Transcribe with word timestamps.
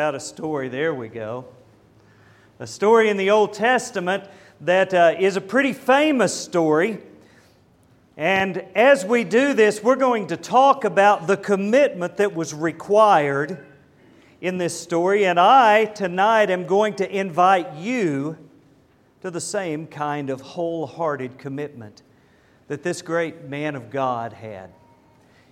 Out 0.00 0.16
a 0.16 0.18
story, 0.18 0.66
there 0.68 0.92
we 0.92 1.06
go. 1.06 1.44
A 2.58 2.66
story 2.66 3.10
in 3.10 3.16
the 3.16 3.30
Old 3.30 3.52
Testament 3.52 4.24
that 4.60 4.92
uh, 4.92 5.14
is 5.16 5.36
a 5.36 5.40
pretty 5.40 5.72
famous 5.72 6.34
story. 6.34 6.98
And 8.16 8.58
as 8.74 9.04
we 9.04 9.22
do 9.22 9.54
this, 9.54 9.84
we're 9.84 9.94
going 9.94 10.26
to 10.26 10.36
talk 10.36 10.82
about 10.82 11.28
the 11.28 11.36
commitment 11.36 12.16
that 12.16 12.34
was 12.34 12.52
required 12.52 13.64
in 14.40 14.58
this 14.58 14.76
story. 14.76 15.26
And 15.26 15.38
I, 15.38 15.84
tonight, 15.84 16.50
am 16.50 16.66
going 16.66 16.96
to 16.96 17.08
invite 17.08 17.74
you 17.74 18.36
to 19.20 19.30
the 19.30 19.40
same 19.40 19.86
kind 19.86 20.28
of 20.28 20.40
wholehearted 20.40 21.38
commitment 21.38 22.02
that 22.66 22.82
this 22.82 23.00
great 23.00 23.44
man 23.44 23.76
of 23.76 23.90
God 23.90 24.32
had. 24.32 24.72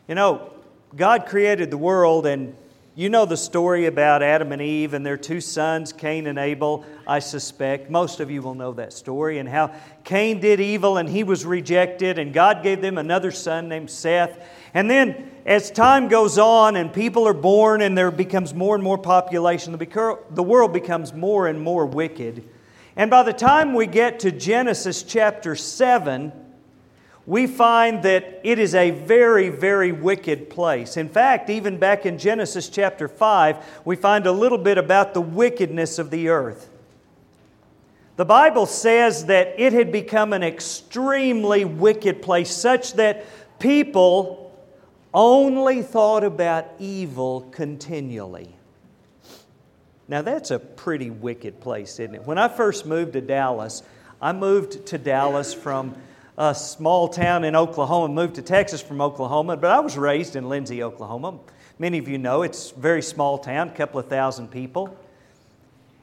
You 0.08 0.16
know, 0.16 0.52
God 0.96 1.26
created 1.26 1.70
the 1.70 1.78
world, 1.78 2.26
and 2.26 2.56
you 2.94 3.08
know 3.08 3.24
the 3.24 3.38
story 3.38 3.86
about 3.86 4.22
Adam 4.22 4.52
and 4.52 4.60
Eve 4.60 4.92
and 4.92 5.04
their 5.04 5.16
two 5.16 5.40
sons, 5.40 5.94
Cain 5.94 6.26
and 6.26 6.38
Abel, 6.38 6.84
I 7.06 7.20
suspect. 7.20 7.90
Most 7.90 8.20
of 8.20 8.30
you 8.30 8.42
will 8.42 8.54
know 8.54 8.72
that 8.74 8.92
story, 8.92 9.38
and 9.38 9.48
how 9.48 9.74
Cain 10.04 10.40
did 10.40 10.60
evil 10.60 10.98
and 10.98 11.08
he 11.08 11.24
was 11.24 11.46
rejected, 11.46 12.18
and 12.18 12.34
God 12.34 12.62
gave 12.62 12.82
them 12.82 12.98
another 12.98 13.30
son 13.30 13.68
named 13.68 13.90
Seth. 13.90 14.46
And 14.74 14.90
then, 14.90 15.30
as 15.46 15.70
time 15.70 16.08
goes 16.08 16.36
on 16.36 16.76
and 16.76 16.92
people 16.92 17.26
are 17.26 17.32
born 17.32 17.80
and 17.80 17.96
there 17.96 18.10
becomes 18.10 18.52
more 18.52 18.74
and 18.74 18.84
more 18.84 18.98
population, 18.98 19.72
the 19.72 20.42
world 20.42 20.74
becomes 20.74 21.14
more 21.14 21.48
and 21.48 21.60
more 21.60 21.86
wicked. 21.86 22.46
And 22.94 23.10
by 23.10 23.22
the 23.22 23.32
time 23.32 23.72
we 23.72 23.86
get 23.86 24.20
to 24.20 24.30
Genesis 24.30 25.02
chapter 25.02 25.56
7, 25.56 26.30
we 27.26 27.46
find 27.46 28.02
that 28.02 28.40
it 28.42 28.58
is 28.58 28.74
a 28.74 28.90
very, 28.90 29.48
very 29.48 29.92
wicked 29.92 30.50
place. 30.50 30.96
In 30.96 31.08
fact, 31.08 31.50
even 31.50 31.78
back 31.78 32.04
in 32.04 32.18
Genesis 32.18 32.68
chapter 32.68 33.06
5, 33.06 33.82
we 33.84 33.94
find 33.94 34.26
a 34.26 34.32
little 34.32 34.58
bit 34.58 34.76
about 34.76 35.14
the 35.14 35.20
wickedness 35.20 35.98
of 35.98 36.10
the 36.10 36.28
earth. 36.28 36.68
The 38.16 38.24
Bible 38.24 38.66
says 38.66 39.26
that 39.26 39.54
it 39.58 39.72
had 39.72 39.92
become 39.92 40.32
an 40.32 40.42
extremely 40.42 41.64
wicked 41.64 42.22
place, 42.22 42.54
such 42.54 42.94
that 42.94 43.24
people 43.58 44.52
only 45.14 45.82
thought 45.82 46.24
about 46.24 46.66
evil 46.78 47.42
continually. 47.52 48.54
Now, 50.08 50.22
that's 50.22 50.50
a 50.50 50.58
pretty 50.58 51.10
wicked 51.10 51.60
place, 51.60 51.98
isn't 52.00 52.14
it? 52.14 52.26
When 52.26 52.36
I 52.36 52.48
first 52.48 52.84
moved 52.84 53.12
to 53.14 53.20
Dallas, 53.20 53.82
I 54.20 54.32
moved 54.32 54.86
to 54.86 54.98
Dallas 54.98 55.54
from 55.54 55.94
a 56.38 56.54
small 56.54 57.08
town 57.08 57.44
in 57.44 57.54
Oklahoma, 57.54 58.12
moved 58.12 58.36
to 58.36 58.42
Texas 58.42 58.80
from 58.80 59.00
Oklahoma, 59.00 59.56
but 59.56 59.70
I 59.70 59.80
was 59.80 59.96
raised 59.98 60.36
in 60.36 60.48
Lindsay, 60.48 60.82
Oklahoma. 60.82 61.38
Many 61.78 61.98
of 61.98 62.08
you 62.08 62.18
know 62.18 62.42
it's 62.42 62.70
a 62.70 62.78
very 62.78 63.02
small 63.02 63.38
town, 63.38 63.68
a 63.68 63.72
couple 63.72 64.00
of 64.00 64.08
thousand 64.08 64.48
people. 64.48 64.96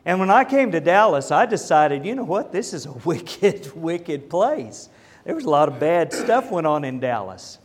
And 0.06 0.20
when 0.20 0.30
I 0.30 0.44
came 0.44 0.72
to 0.72 0.80
Dallas, 0.80 1.32
I 1.32 1.46
decided, 1.46 2.06
you 2.06 2.16
know 2.16 2.24
what, 2.24 2.52
this 2.52 2.74
is 2.74 2.86
a 2.86 2.92
wicked, 3.06 3.76
wicked 3.76 4.30
place. 4.30 4.90
There 5.26 5.36
was 5.36 5.46
a 5.46 5.50
lot 5.50 5.68
of 5.68 5.80
bad 5.80 6.14
stuff 6.14 6.52
went 6.52 6.68
on 6.68 6.84
in 6.84 7.00
Dallas. 7.00 7.60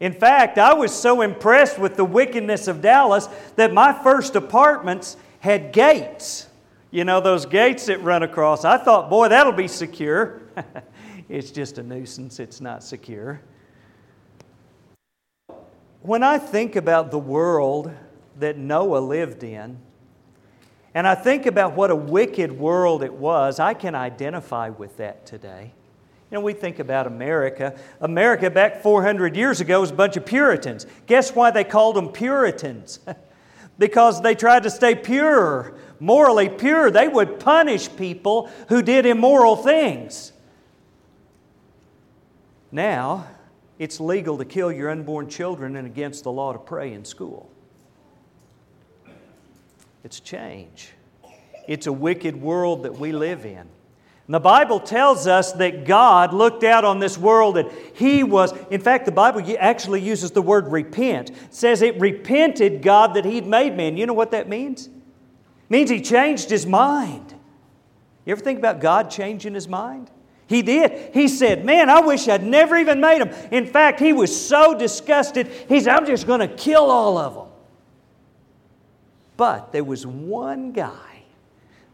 In 0.00 0.12
fact, 0.12 0.58
I 0.58 0.74
was 0.74 0.92
so 0.92 1.20
impressed 1.20 1.78
with 1.78 1.96
the 1.96 2.04
wickedness 2.04 2.66
of 2.66 2.82
Dallas 2.82 3.28
that 3.54 3.72
my 3.72 3.92
first 3.92 4.34
apartments 4.34 5.16
had 5.38 5.72
gates. 5.72 6.48
You 6.90 7.04
know, 7.04 7.20
those 7.20 7.46
gates 7.46 7.86
that 7.86 8.02
run 8.02 8.22
across. 8.22 8.64
I 8.64 8.78
thought, 8.78 9.08
boy, 9.08 9.28
that'll 9.28 9.52
be 9.52 9.68
secure. 9.68 10.42
it's 11.28 11.50
just 11.50 11.78
a 11.78 11.82
nuisance, 11.82 12.40
it's 12.40 12.60
not 12.60 12.82
secure. 12.82 13.40
When 16.02 16.22
I 16.22 16.38
think 16.38 16.76
about 16.76 17.10
the 17.10 17.18
world 17.18 17.92
that 18.38 18.58
Noah 18.58 18.98
lived 18.98 19.44
in, 19.44 19.78
and 20.94 21.06
I 21.06 21.14
think 21.14 21.46
about 21.46 21.74
what 21.74 21.90
a 21.90 21.96
wicked 21.96 22.52
world 22.52 23.02
it 23.02 23.14
was, 23.14 23.60
I 23.60 23.74
can 23.74 23.94
identify 23.94 24.68
with 24.68 24.96
that 24.98 25.24
today. 25.24 25.72
You 26.30 26.38
know, 26.38 26.40
we 26.40 26.54
think 26.54 26.78
about 26.78 27.06
America. 27.06 27.78
America 28.00 28.50
back 28.50 28.82
400 28.82 29.36
years 29.36 29.60
ago 29.60 29.80
was 29.80 29.90
a 29.90 29.94
bunch 29.94 30.16
of 30.16 30.26
Puritans. 30.26 30.86
Guess 31.06 31.34
why 31.34 31.50
they 31.50 31.64
called 31.64 31.96
them 31.96 32.08
Puritans? 32.08 33.00
because 33.78 34.22
they 34.22 34.34
tried 34.34 34.62
to 34.62 34.70
stay 34.70 34.94
pure, 34.94 35.74
morally 36.00 36.48
pure. 36.48 36.90
They 36.90 37.08
would 37.08 37.40
punish 37.40 37.94
people 37.96 38.50
who 38.68 38.82
did 38.82 39.06
immoral 39.06 39.56
things. 39.56 40.31
Now, 42.72 43.26
it's 43.78 44.00
legal 44.00 44.38
to 44.38 44.46
kill 44.46 44.72
your 44.72 44.90
unborn 44.90 45.28
children 45.28 45.76
and 45.76 45.86
against 45.86 46.24
the 46.24 46.32
law 46.32 46.54
to 46.54 46.58
pray 46.58 46.92
in 46.92 47.04
school. 47.04 47.50
It's 50.02 50.18
change. 50.18 50.92
It's 51.68 51.86
a 51.86 51.92
wicked 51.92 52.34
world 52.34 52.84
that 52.84 52.98
we 52.98 53.12
live 53.12 53.44
in. 53.44 53.68
And 54.26 54.34
the 54.34 54.40
Bible 54.40 54.80
tells 54.80 55.26
us 55.26 55.52
that 55.54 55.84
God 55.84 56.32
looked 56.32 56.64
out 56.64 56.84
on 56.84 56.98
this 56.98 57.18
world 57.18 57.58
and 57.58 57.70
He 57.94 58.22
was, 58.22 58.52
in 58.70 58.80
fact, 58.80 59.04
the 59.04 59.12
Bible 59.12 59.44
actually 59.58 60.00
uses 60.00 60.30
the 60.30 60.42
word 60.42 60.68
repent. 60.68 61.30
It 61.30 61.36
says 61.50 61.82
it 61.82 62.00
repented 62.00 62.82
God 62.82 63.14
that 63.14 63.24
He'd 63.24 63.46
made 63.46 63.76
man. 63.76 63.96
You 63.96 64.06
know 64.06 64.14
what 64.14 64.30
that 64.30 64.48
means? 64.48 64.86
It 64.86 64.92
means 65.68 65.90
He 65.90 66.00
changed 66.00 66.50
His 66.50 66.66
mind. 66.66 67.34
You 68.24 68.32
ever 68.32 68.40
think 68.40 68.58
about 68.58 68.80
God 68.80 69.10
changing 69.10 69.54
His 69.54 69.68
mind? 69.68 70.10
He 70.52 70.60
did. 70.60 71.14
He 71.14 71.28
said, 71.28 71.64
Man, 71.64 71.88
I 71.88 72.00
wish 72.00 72.28
I'd 72.28 72.44
never 72.44 72.76
even 72.76 73.00
made 73.00 73.22
them. 73.22 73.30
In 73.50 73.64
fact, 73.64 73.98
he 73.98 74.12
was 74.12 74.38
so 74.38 74.78
disgusted, 74.78 75.48
he 75.68 75.80
said, 75.80 75.96
I'm 75.96 76.04
just 76.04 76.26
going 76.26 76.40
to 76.40 76.48
kill 76.48 76.90
all 76.90 77.16
of 77.16 77.34
them. 77.34 77.46
But 79.38 79.72
there 79.72 79.82
was 79.82 80.06
one 80.06 80.72
guy 80.72 81.22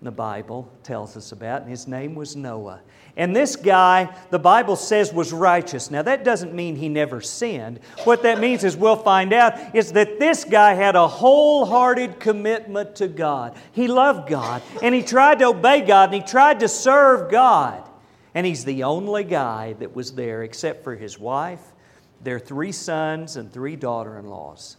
the 0.03 0.11
Bible 0.11 0.71
tells 0.83 1.17
us 1.17 1.31
about, 1.31 1.63
and 1.63 1.71
his 1.71 1.87
name 1.87 2.17
was 2.17 2.35
Noah. 2.35 2.81
And 3.17 3.35
this 3.35 3.55
guy, 3.55 4.13
the 4.31 4.39
Bible 4.39 4.77
says, 4.77 5.13
was 5.13 5.33
righteous. 5.33 5.91
Now, 5.91 6.03
that 6.03 6.25
doesn't 6.25 6.53
mean 6.53 6.75
he 6.75 6.89
never 6.89 7.21
sinned. 7.21 7.81
What 8.05 8.23
that 8.23 8.39
means 8.41 8.65
is 8.65 8.77
we'll 8.77 8.97
find 8.97 9.33
out 9.33 9.75
is 9.75 9.93
that 9.93 10.19
this 10.19 10.45
guy 10.45 10.75
had 10.75 10.97
a 10.97 11.07
wholehearted 11.07 12.21
commitment 12.21 12.97
to 12.97 13.09
God. 13.09 13.57
He 13.73 13.87
loved 13.89 14.29
God, 14.29 14.63
and 14.83 14.95
he 14.95 15.03
tried 15.03 15.39
to 15.41 15.47
obey 15.47 15.81
God, 15.81 16.13
and 16.13 16.23
he 16.23 16.29
tried 16.29 16.61
to 16.61 16.69
serve 16.69 17.31
God. 17.31 17.88
And 18.39 18.47
he's 18.47 18.65
the 18.65 18.85
only 18.85 19.25
guy 19.25 19.73
that 19.81 19.97
was 19.97 20.13
there 20.13 20.45
except 20.45 20.85
for 20.85 20.95
his 20.95 21.19
wife, 21.19 21.73
their 22.23 22.39
three 22.39 22.71
sons, 22.71 23.35
and 23.35 23.53
three 23.53 23.75
daughter 23.75 24.17
in 24.17 24.29
laws. 24.29 24.77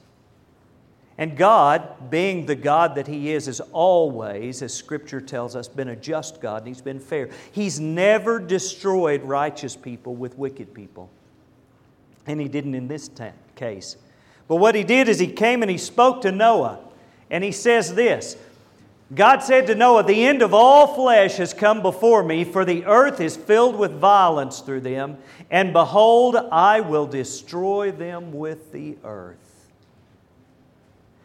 And 1.17 1.35
God, 1.35 2.09
being 2.09 2.45
the 2.45 2.55
God 2.55 2.95
that 2.95 3.05
He 3.05 3.33
is, 3.33 3.47
has 3.47 3.59
always, 3.73 4.61
as 4.61 4.73
Scripture 4.73 5.19
tells 5.19 5.57
us, 5.57 5.67
been 5.67 5.89
a 5.89 5.95
just 5.97 6.39
God 6.39 6.59
and 6.59 6.69
He's 6.69 6.79
been 6.81 7.01
fair. 7.01 7.31
He's 7.51 7.81
never 7.81 8.39
destroyed 8.39 9.23
righteous 9.23 9.75
people 9.75 10.15
with 10.15 10.37
wicked 10.37 10.73
people. 10.73 11.09
And 12.27 12.39
He 12.39 12.47
didn't 12.47 12.75
in 12.75 12.87
this 12.87 13.09
t- 13.09 13.25
case. 13.57 13.97
But 14.47 14.55
what 14.55 14.73
He 14.73 14.85
did 14.85 15.09
is 15.09 15.19
He 15.19 15.27
came 15.27 15.63
and 15.63 15.69
He 15.69 15.77
spoke 15.77 16.21
to 16.21 16.31
Noah. 16.31 16.79
And 17.29 17.43
He 17.43 17.51
says 17.51 17.93
this 17.93 18.37
God 19.13 19.39
said 19.39 19.67
to 19.67 19.75
Noah, 19.75 20.03
The 20.03 20.25
end 20.25 20.41
of 20.41 20.53
all 20.53 20.93
flesh 20.93 21.37
has 21.37 21.53
come 21.53 21.81
before 21.81 22.21
me, 22.23 22.43
for 22.43 22.63
the 22.63 22.85
earth 22.85 23.19
is 23.19 23.35
filled 23.35 23.75
with 23.75 23.91
violence 23.91 24.59
through 24.59 24.81
them, 24.81 25.17
and 25.49 25.73
behold, 25.73 26.35
I 26.35 26.81
will 26.81 27.07
destroy 27.07 27.91
them 27.91 28.31
with 28.33 28.71
the 28.71 28.97
earth. 29.03 29.37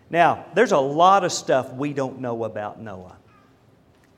Now, 0.09 0.47
there's 0.55 0.73
a 0.73 0.79
lot 0.79 1.25
of 1.25 1.33
stuff 1.33 1.73
we 1.75 1.93
don't 1.93 2.21
know 2.21 2.45
about 2.45 2.81
Noah. 2.81 3.17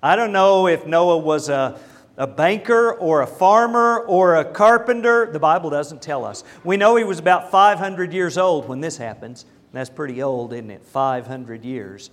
I 0.02 0.14
don't 0.14 0.32
know 0.32 0.68
if 0.68 0.86
Noah 0.86 1.18
was 1.18 1.48
a, 1.48 1.80
a 2.16 2.26
banker 2.26 2.92
or 2.92 3.22
a 3.22 3.26
farmer 3.26 4.00
or 4.00 4.36
a 4.36 4.44
carpenter. 4.44 5.26
The 5.32 5.40
Bible 5.40 5.70
doesn't 5.70 6.02
tell 6.02 6.24
us. 6.24 6.44
We 6.62 6.76
know 6.76 6.94
he 6.94 7.04
was 7.04 7.18
about 7.18 7.50
500 7.50 8.12
years 8.12 8.38
old 8.38 8.68
when 8.68 8.80
this 8.80 8.96
happens. 8.96 9.44
That's 9.72 9.90
pretty 9.90 10.22
old, 10.22 10.52
isn't 10.52 10.70
it? 10.70 10.84
500 10.84 11.64
years. 11.64 12.10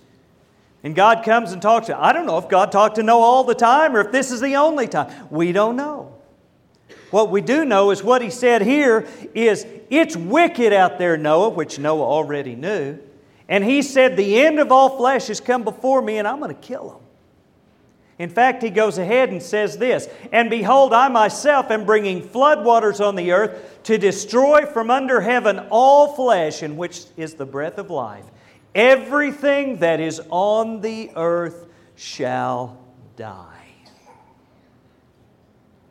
And 0.84 0.94
God 0.94 1.24
comes 1.24 1.52
and 1.52 1.62
talks 1.62 1.86
to. 1.86 1.98
I 1.98 2.12
don't 2.12 2.26
know 2.26 2.36
if 2.36 2.48
God 2.48 2.70
talked 2.70 2.96
to 2.96 3.02
Noah 3.02 3.22
all 3.22 3.44
the 3.44 3.54
time 3.54 3.96
or 3.96 4.00
if 4.00 4.12
this 4.12 4.30
is 4.30 4.42
the 4.42 4.56
only 4.56 4.86
time. 4.86 5.10
We 5.30 5.50
don't 5.50 5.76
know. 5.76 6.14
What 7.10 7.30
we 7.30 7.40
do 7.40 7.64
know 7.64 7.90
is 7.90 8.02
what 8.02 8.20
he 8.20 8.28
said 8.28 8.60
here 8.60 9.08
is 9.34 9.66
it's 9.88 10.14
wicked 10.14 10.74
out 10.74 10.98
there, 10.98 11.16
Noah, 11.16 11.48
which 11.48 11.78
Noah 11.78 12.04
already 12.04 12.54
knew. 12.54 12.98
And 13.48 13.64
he 13.64 13.80
said, 13.80 14.16
The 14.16 14.42
end 14.42 14.58
of 14.58 14.70
all 14.70 14.98
flesh 14.98 15.28
has 15.28 15.40
come 15.40 15.64
before 15.64 16.02
me, 16.02 16.18
and 16.18 16.28
I'm 16.28 16.38
going 16.38 16.54
to 16.54 16.60
kill 16.60 16.88
them. 16.90 17.00
In 18.18 18.28
fact, 18.28 18.62
he 18.62 18.70
goes 18.70 18.98
ahead 18.98 19.30
and 19.30 19.42
says 19.42 19.78
this 19.78 20.08
And 20.32 20.50
behold, 20.50 20.92
I 20.92 21.08
myself 21.08 21.70
am 21.70 21.86
bringing 21.86 22.20
floodwaters 22.20 23.04
on 23.04 23.16
the 23.16 23.32
earth 23.32 23.80
to 23.84 23.96
destroy 23.96 24.66
from 24.66 24.90
under 24.90 25.20
heaven 25.20 25.60
all 25.70 26.14
flesh, 26.14 26.62
in 26.62 26.76
which 26.76 27.04
is 27.16 27.34
the 27.34 27.46
breath 27.46 27.78
of 27.78 27.90
life. 27.90 28.24
Everything 28.74 29.78
that 29.78 30.00
is 30.00 30.20
on 30.30 30.80
the 30.80 31.10
earth 31.14 31.66
shall 31.94 32.78
die. 33.16 33.50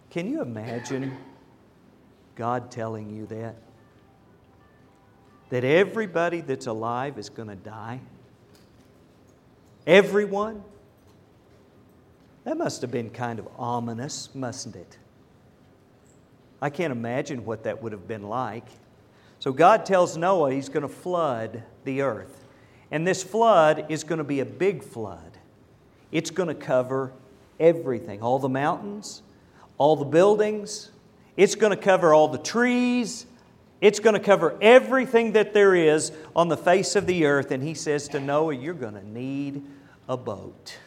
Can 0.10 0.30
you 0.30 0.42
imagine 0.42 1.18
God 2.36 2.70
telling 2.70 3.10
you 3.10 3.26
that? 3.28 3.56
That 5.50 5.64
everybody 5.64 6.42
that's 6.42 6.68
alive 6.68 7.18
is 7.18 7.30
going 7.30 7.48
to 7.48 7.56
die? 7.56 8.02
Everyone? 9.88 10.64
That 12.44 12.58
must 12.58 12.82
have 12.82 12.92
been 12.92 13.10
kind 13.10 13.40
of 13.40 13.48
ominous, 13.58 14.30
mustn't 14.36 14.76
it? 14.76 14.98
I 16.62 16.70
can't 16.70 16.92
imagine 16.92 17.46
what 17.46 17.64
that 17.64 17.82
would 17.82 17.92
have 17.92 18.08
been 18.08 18.24
like. 18.24 18.68
So 19.40 19.52
God 19.52 19.86
tells 19.86 20.16
Noah 20.16 20.52
he's 20.54 20.70
going 20.70 20.84
to 20.84 20.88
flood 20.88 21.64
the 21.84 22.02
earth. 22.02 22.43
And 22.94 23.08
this 23.08 23.24
flood 23.24 23.88
is 23.90 24.04
going 24.04 24.20
to 24.20 24.24
be 24.24 24.40
a 24.40 24.46
big 24.46 24.84
flood. 24.84 25.40
It's 26.12 26.30
going 26.30 26.48
to 26.48 26.56
cover 26.56 27.12
everything 27.60 28.22
all 28.22 28.38
the 28.38 28.48
mountains, 28.48 29.24
all 29.78 29.96
the 29.96 30.06
buildings, 30.06 30.92
it's 31.36 31.56
going 31.56 31.72
to 31.72 31.82
cover 31.82 32.14
all 32.14 32.28
the 32.28 32.38
trees. 32.38 33.26
It's 33.82 34.00
going 34.00 34.14
to 34.14 34.20
cover 34.20 34.56
everything 34.62 35.34
that 35.34 35.54
there 35.54 35.76
is 35.76 36.12
on 36.36 36.48
the 36.48 36.56
face 36.56 36.96
of 36.96 37.06
the 37.06 37.26
earth. 37.26 37.52
And 37.52 37.64
he 37.64 37.74
says 37.74 38.08
to 38.10 38.20
Noah, 38.20 38.54
You're 38.54 38.74
going 38.74 38.94
to 38.94 39.08
need 39.08 39.64
a 40.08 40.16
boat. 40.16 40.78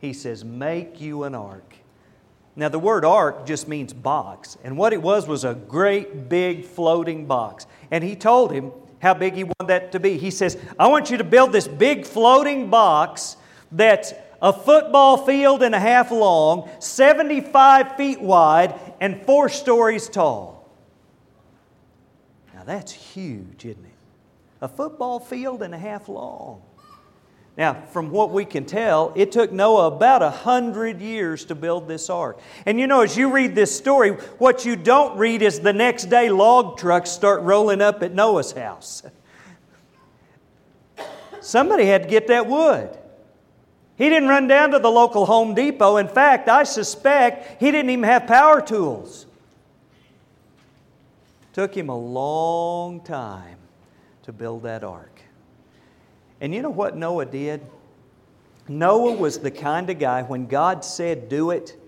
He 0.00 0.12
says, 0.12 0.44
Make 0.44 1.00
you 1.00 1.22
an 1.22 1.34
ark. 1.34 1.76
Now, 2.58 2.68
the 2.68 2.78
word 2.78 3.04
ark 3.04 3.46
just 3.46 3.68
means 3.68 3.92
box. 3.92 4.58
And 4.64 4.76
what 4.76 4.92
it 4.92 5.00
was 5.00 5.28
was 5.28 5.44
a 5.44 5.54
great 5.54 6.28
big 6.28 6.64
floating 6.64 7.26
box. 7.26 7.66
And 7.90 8.02
he 8.02 8.16
told 8.16 8.50
him 8.50 8.72
how 9.00 9.14
big 9.14 9.34
he 9.34 9.44
wanted 9.44 9.68
that 9.68 9.92
to 9.92 10.00
be. 10.00 10.18
He 10.18 10.30
says, 10.30 10.56
I 10.78 10.88
want 10.88 11.10
you 11.10 11.18
to 11.18 11.24
build 11.24 11.52
this 11.52 11.68
big 11.68 12.06
floating 12.06 12.70
box 12.70 13.36
that's 13.70 14.12
a 14.40 14.52
football 14.52 15.16
field 15.16 15.62
and 15.62 15.74
a 15.74 15.80
half 15.80 16.10
long, 16.10 16.68
75 16.78 17.96
feet 17.96 18.20
wide, 18.20 18.78
and 19.00 19.22
four 19.22 19.48
stories 19.48 20.08
tall. 20.08 20.68
Now 22.54 22.64
that's 22.64 22.92
huge, 22.92 23.64
isn't 23.64 23.84
it? 23.84 23.90
A 24.60 24.68
football 24.68 25.20
field 25.20 25.62
and 25.62 25.74
a 25.74 25.78
half 25.78 26.08
long. 26.08 26.62
Now, 27.56 27.72
from 27.90 28.10
what 28.10 28.32
we 28.32 28.44
can 28.44 28.66
tell, 28.66 29.12
it 29.16 29.32
took 29.32 29.50
Noah 29.50 29.86
about 29.86 30.22
a 30.22 30.28
hundred 30.28 31.00
years 31.00 31.46
to 31.46 31.54
build 31.54 31.88
this 31.88 32.10
ark. 32.10 32.38
And 32.66 32.78
you 32.78 32.86
know, 32.86 33.00
as 33.00 33.16
you 33.16 33.32
read 33.32 33.54
this 33.54 33.74
story, 33.74 34.10
what 34.38 34.66
you 34.66 34.76
don't 34.76 35.16
read 35.16 35.40
is 35.40 35.60
the 35.60 35.72
next 35.72 36.06
day 36.06 36.28
log 36.28 36.76
trucks 36.78 37.10
start 37.10 37.40
rolling 37.42 37.80
up 37.80 38.02
at 38.02 38.12
Noah's 38.12 38.52
house. 38.52 39.02
Somebody 41.40 41.86
had 41.86 42.02
to 42.02 42.08
get 42.08 42.26
that 42.26 42.46
wood. 42.46 42.96
He 43.96 44.10
didn't 44.10 44.28
run 44.28 44.46
down 44.48 44.72
to 44.72 44.78
the 44.78 44.90
local 44.90 45.24
Home 45.24 45.54
Depot. 45.54 45.96
In 45.96 46.08
fact, 46.08 46.50
I 46.50 46.64
suspect 46.64 47.58
he 47.58 47.70
didn't 47.70 47.88
even 47.88 48.04
have 48.04 48.26
power 48.26 48.60
tools. 48.60 49.24
Took 51.54 51.74
him 51.74 51.88
a 51.88 51.96
long 51.96 53.00
time 53.00 53.56
to 54.24 54.32
build 54.32 54.64
that 54.64 54.84
ark. 54.84 55.15
And 56.40 56.54
you 56.54 56.62
know 56.62 56.70
what 56.70 56.96
Noah 56.96 57.26
did? 57.26 57.60
Noah 58.68 59.12
was 59.12 59.38
the 59.38 59.50
kind 59.50 59.88
of 59.90 59.98
guy, 59.98 60.22
when 60.22 60.46
God 60.46 60.84
said 60.84 61.28
do 61.28 61.50
it, 61.50 61.80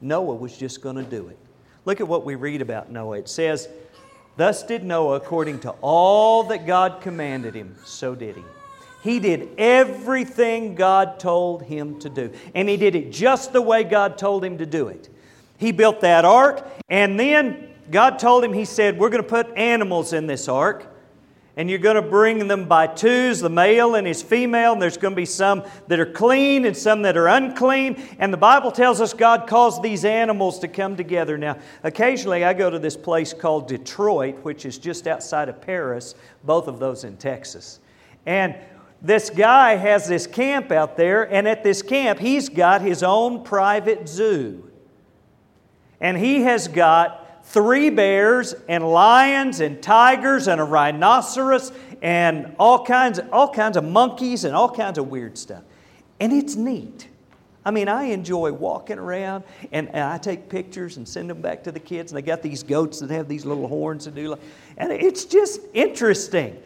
Noah 0.00 0.34
was 0.34 0.56
just 0.56 0.82
going 0.82 0.96
to 0.96 1.02
do 1.02 1.28
it. 1.28 1.38
Look 1.84 2.00
at 2.00 2.08
what 2.08 2.24
we 2.24 2.34
read 2.34 2.60
about 2.60 2.90
Noah. 2.90 3.18
It 3.18 3.28
says, 3.28 3.68
Thus 4.36 4.62
did 4.62 4.84
Noah 4.84 5.16
according 5.16 5.60
to 5.60 5.70
all 5.80 6.44
that 6.44 6.66
God 6.66 7.00
commanded 7.00 7.54
him, 7.54 7.74
so 7.84 8.14
did 8.14 8.36
he. 8.36 8.44
He 9.02 9.20
did 9.20 9.48
everything 9.58 10.74
God 10.74 11.18
told 11.18 11.62
him 11.62 11.98
to 12.00 12.08
do. 12.08 12.32
And 12.54 12.68
he 12.68 12.76
did 12.76 12.94
it 12.94 13.10
just 13.10 13.52
the 13.52 13.62
way 13.62 13.84
God 13.84 14.18
told 14.18 14.44
him 14.44 14.58
to 14.58 14.66
do 14.66 14.88
it. 14.88 15.08
He 15.56 15.72
built 15.72 16.02
that 16.02 16.24
ark, 16.24 16.64
and 16.88 17.18
then 17.18 17.68
God 17.90 18.18
told 18.18 18.44
him, 18.44 18.52
He 18.52 18.64
said, 18.64 18.98
We're 18.98 19.08
going 19.08 19.22
to 19.22 19.28
put 19.28 19.56
animals 19.56 20.12
in 20.12 20.26
this 20.26 20.48
ark. 20.48 20.86
And 21.58 21.68
you're 21.68 21.80
going 21.80 21.96
to 21.96 22.02
bring 22.02 22.46
them 22.46 22.66
by 22.66 22.86
twos, 22.86 23.40
the 23.40 23.50
male 23.50 23.96
and 23.96 24.06
his 24.06 24.22
female, 24.22 24.74
and 24.74 24.80
there's 24.80 24.96
going 24.96 25.12
to 25.12 25.16
be 25.16 25.26
some 25.26 25.64
that 25.88 25.98
are 25.98 26.06
clean 26.06 26.64
and 26.64 26.76
some 26.76 27.02
that 27.02 27.16
are 27.16 27.26
unclean. 27.26 28.00
And 28.20 28.32
the 28.32 28.38
Bible 28.38 28.70
tells 28.70 29.00
us 29.00 29.12
God 29.12 29.48
caused 29.48 29.82
these 29.82 30.04
animals 30.04 30.60
to 30.60 30.68
come 30.68 30.96
together. 30.96 31.36
Now, 31.36 31.58
occasionally 31.82 32.44
I 32.44 32.54
go 32.54 32.70
to 32.70 32.78
this 32.78 32.96
place 32.96 33.34
called 33.34 33.66
Detroit, 33.66 34.36
which 34.44 34.64
is 34.64 34.78
just 34.78 35.08
outside 35.08 35.48
of 35.48 35.60
Paris, 35.60 36.14
both 36.44 36.68
of 36.68 36.78
those 36.78 37.02
in 37.02 37.16
Texas. 37.16 37.80
And 38.24 38.54
this 39.02 39.28
guy 39.28 39.74
has 39.74 40.06
this 40.06 40.28
camp 40.28 40.70
out 40.70 40.96
there, 40.96 41.24
and 41.24 41.48
at 41.48 41.64
this 41.64 41.82
camp, 41.82 42.20
he's 42.20 42.48
got 42.48 42.82
his 42.82 43.02
own 43.02 43.42
private 43.42 44.08
zoo. 44.08 44.70
And 46.00 46.16
he 46.16 46.42
has 46.42 46.68
got 46.68 47.27
three 47.48 47.88
bears, 47.88 48.54
and 48.68 48.86
lions, 48.86 49.60
and 49.60 49.82
tigers, 49.82 50.48
and 50.48 50.60
a 50.60 50.64
rhinoceros, 50.64 51.72
and 52.02 52.54
all 52.58 52.84
kinds, 52.84 53.18
all 53.32 53.52
kinds 53.52 53.76
of 53.76 53.84
monkeys, 53.84 54.44
and 54.44 54.54
all 54.54 54.70
kinds 54.70 54.98
of 54.98 55.08
weird 55.08 55.38
stuff. 55.38 55.62
And 56.20 56.32
it's 56.32 56.56
neat. 56.56 57.08
I 57.64 57.70
mean, 57.70 57.88
I 57.88 58.04
enjoy 58.04 58.52
walking 58.52 58.98
around 58.98 59.44
and, 59.72 59.88
and, 59.88 60.02
I 60.02 60.16
take 60.16 60.48
pictures 60.48 60.96
and 60.96 61.06
send 61.06 61.28
them 61.28 61.42
back 61.42 61.64
to 61.64 61.72
the 61.72 61.80
kids. 61.80 62.12
And 62.12 62.16
they 62.16 62.22
got 62.22 62.40
these 62.40 62.62
goats 62.62 63.00
that 63.00 63.10
have 63.10 63.28
these 63.28 63.44
little 63.44 63.68
horns 63.68 64.06
and 64.06 64.16
do, 64.16 64.36
and 64.76 64.92
it's 64.92 65.24
just 65.24 65.60
interesting. 65.74 66.58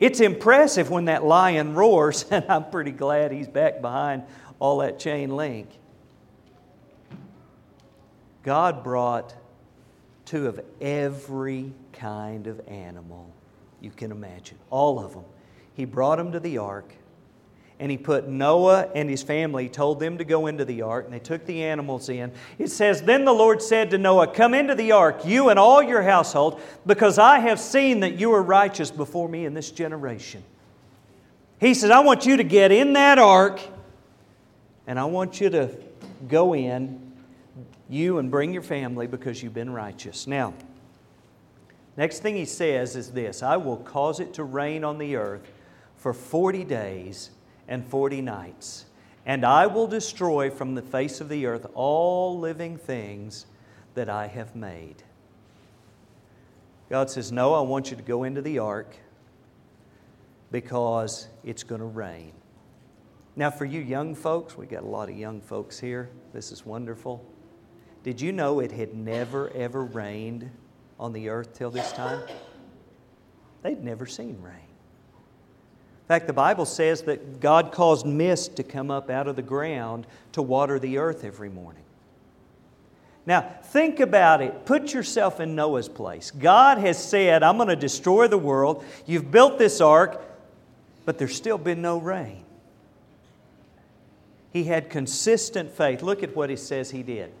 It's 0.00 0.20
impressive 0.20 0.90
when 0.90 1.06
that 1.06 1.24
lion 1.24 1.74
roars, 1.74 2.24
and 2.30 2.44
I'm 2.48 2.70
pretty 2.70 2.92
glad 2.92 3.32
he's 3.32 3.48
back 3.48 3.80
behind 3.80 4.24
all 4.58 4.78
that 4.78 4.98
chain 4.98 5.36
link. 5.36 5.68
God 8.42 8.82
brought 8.82 9.34
two 10.28 10.46
of 10.46 10.60
every 10.78 11.72
kind 11.94 12.46
of 12.46 12.60
animal 12.68 13.30
you 13.80 13.90
can 13.90 14.12
imagine, 14.12 14.58
all 14.68 15.02
of 15.02 15.14
them. 15.14 15.24
He 15.72 15.86
brought 15.86 16.16
them 16.16 16.32
to 16.32 16.40
the 16.40 16.58
ark 16.58 16.92
and 17.80 17.90
he 17.90 17.96
put 17.96 18.28
Noah 18.28 18.90
and 18.94 19.08
his 19.08 19.22
family, 19.22 19.68
told 19.68 20.00
them 20.00 20.18
to 20.18 20.24
go 20.24 20.48
into 20.48 20.64
the 20.64 20.82
ark, 20.82 21.04
and 21.04 21.14
they 21.14 21.20
took 21.20 21.46
the 21.46 21.62
animals 21.62 22.08
in. 22.08 22.32
It 22.58 22.68
says, 22.68 23.02
Then 23.02 23.24
the 23.24 23.32
Lord 23.32 23.62
said 23.62 23.90
to 23.90 23.98
Noah, 23.98 24.26
Come 24.26 24.52
into 24.52 24.74
the 24.74 24.92
ark, 24.92 25.24
you 25.24 25.48
and 25.48 25.58
all 25.58 25.82
your 25.82 26.02
household, 26.02 26.60
because 26.84 27.18
I 27.18 27.38
have 27.38 27.60
seen 27.60 28.00
that 28.00 28.18
you 28.18 28.32
are 28.32 28.42
righteous 28.42 28.90
before 28.90 29.28
me 29.28 29.46
in 29.46 29.54
this 29.54 29.70
generation. 29.70 30.42
He 31.60 31.72
said, 31.72 31.92
I 31.92 32.00
want 32.00 32.26
you 32.26 32.36
to 32.36 32.44
get 32.44 32.72
in 32.72 32.94
that 32.94 33.18
ark, 33.18 33.60
and 34.88 34.98
I 34.98 35.04
want 35.04 35.40
you 35.40 35.48
to 35.50 35.70
go 36.26 36.54
in, 36.54 37.07
you 37.88 38.18
and 38.18 38.30
bring 38.30 38.52
your 38.52 38.62
family, 38.62 39.06
because 39.06 39.42
you've 39.42 39.54
been 39.54 39.72
righteous. 39.72 40.26
Now, 40.26 40.54
next 41.96 42.20
thing 42.20 42.36
he 42.36 42.44
says 42.44 42.96
is 42.96 43.12
this 43.12 43.42
I 43.42 43.56
will 43.56 43.78
cause 43.78 44.20
it 44.20 44.34
to 44.34 44.44
rain 44.44 44.84
on 44.84 44.98
the 44.98 45.16
earth 45.16 45.50
for 45.96 46.12
40 46.12 46.64
days 46.64 47.30
and 47.68 47.86
forty 47.86 48.20
nights. 48.20 48.86
And 49.26 49.44
I 49.44 49.66
will 49.66 49.86
destroy 49.86 50.48
from 50.50 50.74
the 50.74 50.82
face 50.82 51.20
of 51.20 51.28
the 51.28 51.44
earth 51.46 51.66
all 51.74 52.38
living 52.38 52.78
things 52.78 53.44
that 53.94 54.08
I 54.08 54.26
have 54.26 54.56
made. 54.56 55.02
God 56.88 57.10
says, 57.10 57.30
No, 57.30 57.52
I 57.52 57.60
want 57.60 57.90
you 57.90 57.96
to 57.96 58.02
go 58.02 58.24
into 58.24 58.40
the 58.40 58.58
ark 58.58 58.96
because 60.50 61.28
it's 61.44 61.62
going 61.62 61.82
to 61.82 61.86
rain. 61.86 62.32
Now, 63.36 63.50
for 63.50 63.66
you 63.66 63.80
young 63.80 64.14
folks, 64.14 64.56
we 64.56 64.66
got 64.66 64.82
a 64.82 64.86
lot 64.86 65.10
of 65.10 65.16
young 65.16 65.42
folks 65.42 65.78
here. 65.78 66.08
This 66.32 66.50
is 66.50 66.64
wonderful. 66.64 67.24
Did 68.08 68.22
you 68.22 68.32
know 68.32 68.60
it 68.60 68.72
had 68.72 68.94
never, 68.94 69.50
ever 69.54 69.84
rained 69.84 70.50
on 70.98 71.12
the 71.12 71.28
earth 71.28 71.52
till 71.52 71.70
this 71.70 71.92
time? 71.92 72.22
They'd 73.62 73.84
never 73.84 74.06
seen 74.06 74.40
rain. 74.40 74.54
In 74.54 76.06
fact, 76.06 76.26
the 76.26 76.32
Bible 76.32 76.64
says 76.64 77.02
that 77.02 77.40
God 77.40 77.70
caused 77.70 78.06
mist 78.06 78.56
to 78.56 78.62
come 78.62 78.90
up 78.90 79.10
out 79.10 79.28
of 79.28 79.36
the 79.36 79.42
ground 79.42 80.06
to 80.32 80.40
water 80.40 80.78
the 80.78 80.96
earth 80.96 81.22
every 81.22 81.50
morning. 81.50 81.82
Now, 83.26 83.42
think 83.64 84.00
about 84.00 84.40
it. 84.40 84.64
Put 84.64 84.94
yourself 84.94 85.38
in 85.38 85.54
Noah's 85.54 85.90
place. 85.90 86.30
God 86.30 86.78
has 86.78 86.96
said, 86.96 87.42
I'm 87.42 87.58
going 87.58 87.68
to 87.68 87.76
destroy 87.76 88.26
the 88.26 88.38
world. 88.38 88.86
You've 89.04 89.30
built 89.30 89.58
this 89.58 89.82
ark, 89.82 90.24
but 91.04 91.18
there's 91.18 91.36
still 91.36 91.58
been 91.58 91.82
no 91.82 91.98
rain. 91.98 92.42
He 94.50 94.64
had 94.64 94.88
consistent 94.88 95.70
faith. 95.72 96.00
Look 96.00 96.22
at 96.22 96.34
what 96.34 96.48
he 96.48 96.56
says 96.56 96.90
he 96.90 97.02
did. 97.02 97.34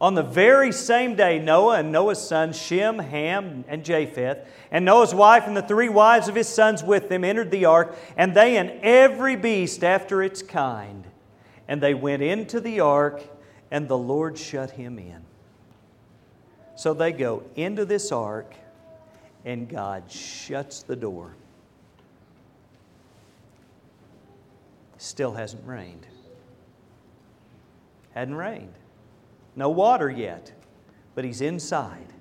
On 0.00 0.14
the 0.14 0.22
very 0.22 0.72
same 0.72 1.14
day, 1.14 1.38
Noah 1.38 1.80
and 1.80 1.92
Noah's 1.92 2.26
sons, 2.26 2.58
Shem, 2.58 2.98
Ham, 2.98 3.64
and 3.68 3.84
Japheth, 3.84 4.38
and 4.70 4.84
Noah's 4.84 5.14
wife 5.14 5.46
and 5.46 5.54
the 5.54 5.62
three 5.62 5.90
wives 5.90 6.26
of 6.26 6.34
his 6.34 6.48
sons 6.48 6.82
with 6.82 7.10
them 7.10 7.22
entered 7.22 7.50
the 7.50 7.66
ark, 7.66 7.94
and 8.16 8.34
they 8.34 8.56
and 8.56 8.70
every 8.82 9.36
beast 9.36 9.84
after 9.84 10.22
its 10.22 10.40
kind. 10.40 11.04
And 11.68 11.82
they 11.82 11.92
went 11.92 12.22
into 12.22 12.60
the 12.60 12.80
ark, 12.80 13.22
and 13.70 13.88
the 13.88 13.98
Lord 13.98 14.38
shut 14.38 14.70
him 14.70 14.98
in. 14.98 15.22
So 16.76 16.94
they 16.94 17.12
go 17.12 17.42
into 17.54 17.84
this 17.84 18.10
ark, 18.10 18.54
and 19.44 19.68
God 19.68 20.10
shuts 20.10 20.82
the 20.82 20.96
door. 20.96 21.36
Still 24.96 25.32
hasn't 25.32 25.66
rained. 25.66 26.06
Hadn't 28.14 28.34
rained. 28.34 28.72
No 29.60 29.68
water 29.68 30.08
yet, 30.08 30.52
but 31.14 31.22
he's 31.22 31.42
inside. 31.42 32.14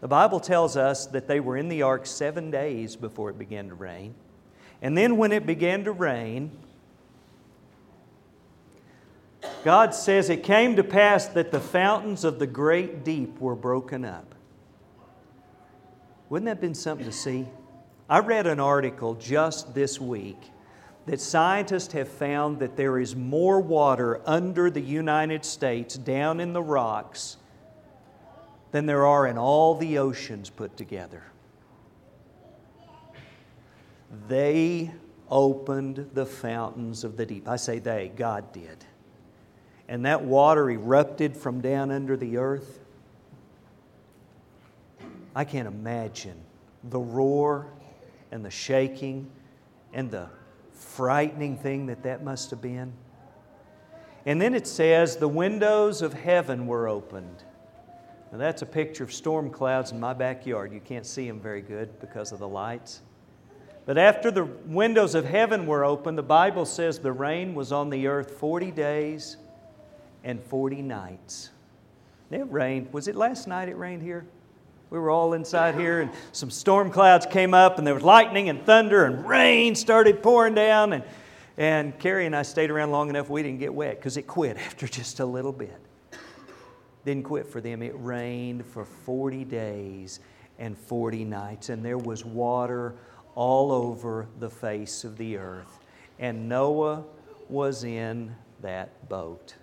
The 0.00 0.08
Bible 0.08 0.40
tells 0.40 0.74
us 0.74 1.04
that 1.08 1.28
they 1.28 1.38
were 1.38 1.58
in 1.58 1.68
the 1.68 1.82
ark 1.82 2.06
seven 2.06 2.50
days 2.50 2.96
before 2.96 3.28
it 3.28 3.38
began 3.38 3.68
to 3.68 3.74
rain. 3.74 4.14
And 4.80 4.96
then 4.96 5.18
when 5.18 5.32
it 5.32 5.44
began 5.44 5.84
to 5.84 5.92
rain, 5.92 6.50
God 9.64 9.94
says, 9.94 10.30
It 10.30 10.44
came 10.44 10.76
to 10.76 10.82
pass 10.82 11.26
that 11.26 11.50
the 11.50 11.60
fountains 11.60 12.24
of 12.24 12.38
the 12.38 12.46
great 12.46 13.04
deep 13.04 13.38
were 13.38 13.54
broken 13.54 14.06
up. 14.06 14.34
Wouldn't 16.30 16.46
that 16.46 16.52
have 16.52 16.60
been 16.62 16.74
something 16.74 17.04
to 17.04 17.12
see? 17.12 17.46
I 18.08 18.20
read 18.20 18.46
an 18.46 18.60
article 18.60 19.14
just 19.16 19.74
this 19.74 20.00
week 20.00 20.40
that 21.06 21.20
scientists 21.20 21.92
have 21.92 22.08
found 22.08 22.60
that 22.60 22.76
there 22.76 22.98
is 22.98 23.16
more 23.16 23.60
water 23.60 24.20
under 24.24 24.70
the 24.70 24.80
United 24.80 25.44
States 25.44 25.96
down 25.96 26.38
in 26.38 26.52
the 26.52 26.62
rocks 26.62 27.38
than 28.70 28.86
there 28.86 29.04
are 29.06 29.26
in 29.26 29.36
all 29.36 29.74
the 29.74 29.98
oceans 29.98 30.48
put 30.48 30.76
together. 30.76 31.24
They 34.28 34.92
opened 35.28 36.10
the 36.14 36.26
fountains 36.26 37.04
of 37.04 37.16
the 37.16 37.26
deep. 37.26 37.48
I 37.48 37.56
say 37.56 37.78
they, 37.78 38.12
God 38.14 38.52
did. 38.52 38.84
And 39.88 40.06
that 40.06 40.22
water 40.22 40.70
erupted 40.70 41.36
from 41.36 41.60
down 41.60 41.90
under 41.90 42.16
the 42.16 42.36
earth. 42.36 42.80
I 45.34 45.44
can't 45.44 45.66
imagine 45.66 46.36
the 46.84 47.00
roar 47.00 47.66
and 48.30 48.44
the 48.44 48.50
shaking 48.50 49.30
and 49.92 50.10
the 50.10 50.28
frightening 50.82 51.56
thing 51.56 51.86
that 51.86 52.02
that 52.02 52.22
must 52.22 52.50
have 52.50 52.60
been. 52.60 52.92
And 54.26 54.40
then 54.40 54.54
it 54.54 54.66
says, 54.66 55.16
the 55.16 55.28
windows 55.28 56.02
of 56.02 56.12
heaven 56.12 56.66
were 56.66 56.88
opened. 56.88 57.42
Now, 58.30 58.38
that's 58.38 58.62
a 58.62 58.66
picture 58.66 59.04
of 59.04 59.12
storm 59.12 59.50
clouds 59.50 59.92
in 59.92 60.00
my 60.00 60.14
backyard. 60.14 60.72
You 60.72 60.80
can't 60.80 61.06
see 61.06 61.26
them 61.26 61.40
very 61.40 61.60
good 61.60 62.00
because 62.00 62.32
of 62.32 62.38
the 62.38 62.48
lights. 62.48 63.02
But 63.84 63.98
after 63.98 64.30
the 64.30 64.44
windows 64.44 65.14
of 65.14 65.24
heaven 65.24 65.66
were 65.66 65.84
opened, 65.84 66.16
the 66.16 66.22
Bible 66.22 66.64
says 66.64 66.98
the 66.98 67.12
rain 67.12 67.54
was 67.54 67.72
on 67.72 67.90
the 67.90 68.06
earth 68.06 68.30
40 68.38 68.70
days 68.70 69.36
and 70.22 70.42
40 70.44 70.82
nights. 70.82 71.50
It 72.30 72.50
rained. 72.50 72.92
Was 72.92 73.08
it 73.08 73.16
last 73.16 73.46
night 73.48 73.68
it 73.68 73.76
rained 73.76 74.02
here? 74.02 74.24
We 74.92 74.98
were 74.98 75.08
all 75.08 75.32
inside 75.32 75.74
here, 75.74 76.02
and 76.02 76.10
some 76.32 76.50
storm 76.50 76.90
clouds 76.90 77.24
came 77.24 77.54
up, 77.54 77.78
and 77.78 77.86
there 77.86 77.94
was 77.94 78.02
lightning 78.02 78.50
and 78.50 78.62
thunder, 78.66 79.06
and 79.06 79.26
rain 79.26 79.74
started 79.74 80.22
pouring 80.22 80.54
down. 80.54 80.92
And, 80.92 81.02
and 81.56 81.98
Carrie 81.98 82.26
and 82.26 82.36
I 82.36 82.42
stayed 82.42 82.70
around 82.70 82.90
long 82.90 83.08
enough 83.08 83.30
we 83.30 83.42
didn't 83.42 83.58
get 83.58 83.72
wet 83.72 83.96
because 83.96 84.18
it 84.18 84.26
quit 84.26 84.56
after 84.66 84.86
just 84.86 85.20
a 85.20 85.24
little 85.24 85.50
bit. 85.50 85.80
Didn't 87.06 87.24
quit 87.24 87.46
for 87.46 87.62
them. 87.62 87.82
It 87.82 87.94
rained 87.96 88.66
for 88.66 88.84
40 88.84 89.46
days 89.46 90.20
and 90.58 90.76
40 90.76 91.24
nights, 91.24 91.70
and 91.70 91.82
there 91.82 91.96
was 91.96 92.26
water 92.26 92.94
all 93.34 93.72
over 93.72 94.26
the 94.40 94.50
face 94.50 95.04
of 95.04 95.16
the 95.16 95.38
earth. 95.38 95.78
And 96.18 96.50
Noah 96.50 97.02
was 97.48 97.84
in 97.84 98.36
that 98.60 99.08
boat. 99.08 99.54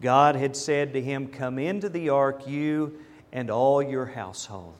God 0.00 0.34
had 0.34 0.56
said 0.56 0.92
to 0.94 1.00
him, 1.00 1.28
Come 1.28 1.60
into 1.60 1.88
the 1.88 2.08
ark, 2.08 2.48
you 2.48 2.98
and 3.34 3.50
all 3.50 3.82
your 3.82 4.06
household. 4.06 4.76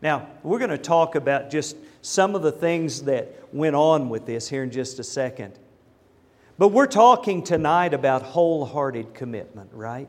Now, 0.00 0.28
we're 0.42 0.58
going 0.58 0.70
to 0.70 0.78
talk 0.78 1.14
about 1.14 1.50
just 1.50 1.76
some 2.02 2.34
of 2.34 2.42
the 2.42 2.52
things 2.52 3.02
that 3.02 3.36
went 3.52 3.76
on 3.76 4.08
with 4.08 4.26
this 4.26 4.48
here 4.48 4.62
in 4.62 4.70
just 4.70 4.98
a 4.98 5.04
second. 5.04 5.52
But 6.56 6.68
we're 6.68 6.86
talking 6.86 7.44
tonight 7.44 7.94
about 7.94 8.22
wholehearted 8.22 9.14
commitment, 9.14 9.70
right? 9.72 10.08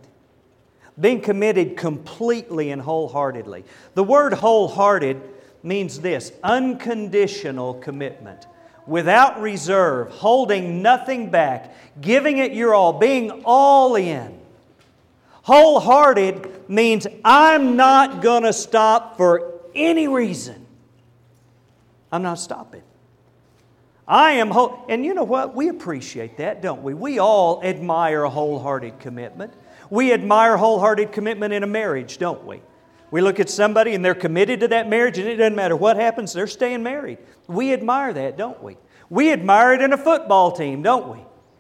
Being 1.00 1.22
committed 1.22 1.78
completely 1.78 2.72
and 2.72 2.82
wholeheartedly. 2.82 3.66
The 3.94 4.04
word 4.04 4.34
wholehearted 4.34 5.22
means 5.62 6.00
this 6.00 6.32
unconditional 6.44 7.76
commitment, 7.76 8.48
without 8.88 9.42
reserve, 9.42 10.10
holding 10.10 10.82
nothing 10.82 11.30
back, 11.30 11.76
giving 12.02 12.38
it 12.38 12.54
your 12.54 12.74
all, 12.74 12.94
being 12.94 13.44
all 13.44 13.96
in. 13.96 14.39
Wholehearted 15.44 16.70
means 16.70 17.08
I'm 17.24 17.76
not 17.76 18.22
going 18.22 18.44
to 18.44 18.54
stop 18.54 19.18
for 19.18 19.54
any 19.74 20.08
reason. 20.08 20.66
I'm 22.12 22.24
not 22.24 22.40
stopping. 22.40 22.84
I 24.08 24.32
am 24.34 24.50
whole, 24.50 24.86
and 24.90 25.06
you 25.06 25.14
know 25.14 25.24
what? 25.24 25.56
We 25.56 25.70
appreciate 25.70 26.38
that, 26.38 26.64
don't 26.64 26.82
we? 26.82 26.96
We 26.96 27.20
all 27.20 27.62
admire 27.64 28.24
a 28.24 28.30
wholehearted 28.30 29.00
commitment. 29.00 29.54
We 29.92 30.12
admire 30.14 30.58
wholehearted 30.58 31.12
commitment 31.12 31.54
in 31.54 31.62
a 31.62 31.68
marriage, 31.68 32.18
don't 32.18 32.44
we? 32.46 32.62
We 33.12 33.22
look 33.22 33.40
at 33.40 33.50
somebody 33.50 33.94
and 33.94 34.04
they're 34.04 34.16
committed 34.16 34.62
to 34.62 34.68
that 34.70 34.90
marriage, 34.90 35.20
and 35.20 35.28
it 35.28 35.36
doesn't 35.38 35.56
matter 35.56 35.76
what 35.76 35.96
happens, 35.96 36.34
they're 36.34 36.48
staying 36.48 36.82
married. 36.82 37.20
We 37.48 37.72
admire 37.72 38.14
that, 38.14 38.38
don't 38.38 38.62
we? 38.64 38.78
We 39.10 39.32
admire 39.32 39.74
it 39.74 39.82
in 39.82 39.94
a 39.94 39.98
football 39.98 40.52
team, 40.52 40.82
don't 40.82 41.08
we? 41.08 41.20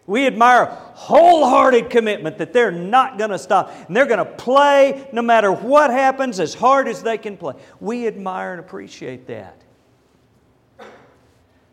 We 0.10 0.26
admire 0.26 0.66
wholehearted 0.96 1.92
commitment 1.92 2.40
that 2.40 2.52
they're 2.52 2.72
not 2.72 3.20
going 3.20 3.30
to 3.30 3.38
stop 3.38 3.72
and 3.86 3.96
they're 3.96 4.08
going 4.08 4.18
to 4.18 4.26
play 4.26 5.08
no 5.12 5.22
matter 5.22 5.52
what 5.52 5.92
happens 5.92 6.40
as 6.40 6.56
hard 6.56 6.88
as 6.88 7.04
they 7.04 7.20
can 7.20 7.38
play. 7.38 7.54
We 7.80 8.08
admire 8.08 8.54
and 8.54 8.60
appreciate 8.60 9.28
that. 9.28 9.62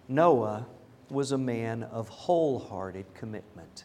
Noah 0.07 0.67
was 1.09 1.33
a 1.33 1.39
man 1.39 1.85
of 1.85 2.11
wholehearted 2.11 3.07
commitment. 3.15 3.85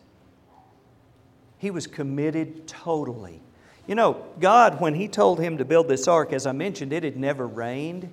He 1.57 1.71
was 1.71 1.87
committed 1.87 2.67
totally. 2.67 3.41
You 3.87 3.95
know, 3.95 4.21
God, 4.41 4.81
when 4.81 4.95
He 4.95 5.07
told 5.07 5.39
him 5.39 5.59
to 5.59 5.65
build 5.65 5.87
this 5.87 6.09
ark, 6.09 6.33
as 6.33 6.45
I 6.45 6.51
mentioned, 6.51 6.91
it 6.91 7.05
had 7.05 7.15
never 7.15 7.47
rained. 7.47 8.09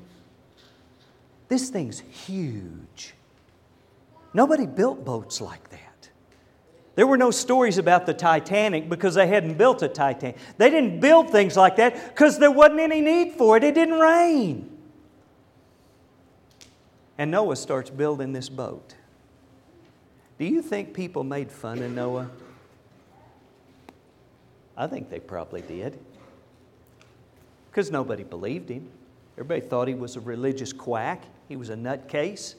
This 1.49 1.69
thing's 1.69 1.99
huge. 1.99 3.15
Nobody 4.33 4.67
built 4.67 5.05
boats 5.05 5.41
like 5.41 5.69
that. 5.71 5.88
There 6.99 7.07
were 7.07 7.17
no 7.17 7.31
stories 7.31 7.79
about 7.79 8.07
the 8.07 8.13
Titanic 8.13 8.89
because 8.89 9.15
they 9.15 9.29
hadn't 9.29 9.57
built 9.57 9.85
a 9.85 9.89
Titanic. 9.89 10.37
They 10.57 10.69
didn't 10.69 10.99
build 10.99 11.31
things 11.31 11.57
like 11.57 11.77
that 11.77 12.09
because 12.09 12.41
there 12.41 12.51
wasn't 12.51 12.81
any 12.81 13.01
need 13.01 13.35
for 13.35 13.57
it. 13.57 13.63
It 13.63 13.77
didn't 13.77 14.01
rain. 14.01 14.69
And 17.17 17.31
Noah 17.31 17.55
starts 17.55 17.89
building 17.89 18.33
this 18.33 18.49
boat. 18.49 18.97
Do 20.41 20.45
you 20.45 20.61
think 20.61 20.93
people 20.93 21.23
made 21.23 21.53
fun 21.53 21.81
of 21.85 21.93
Noah? 21.93 22.31
I 24.77 24.89
think 24.89 25.09
they 25.09 25.21
probably 25.21 25.63
did. 25.63 26.01
Because 27.71 27.93
nobody 27.93 28.25
believed 28.25 28.71
him. 28.71 28.89
Everybody 29.35 29.61
thought 29.61 29.87
he 29.87 29.95
was 29.95 30.17
a 30.17 30.21
religious 30.21 30.73
quack, 30.73 31.23
he 31.47 31.55
was 31.55 31.71
a 31.71 31.77
nutcase. 31.77 32.57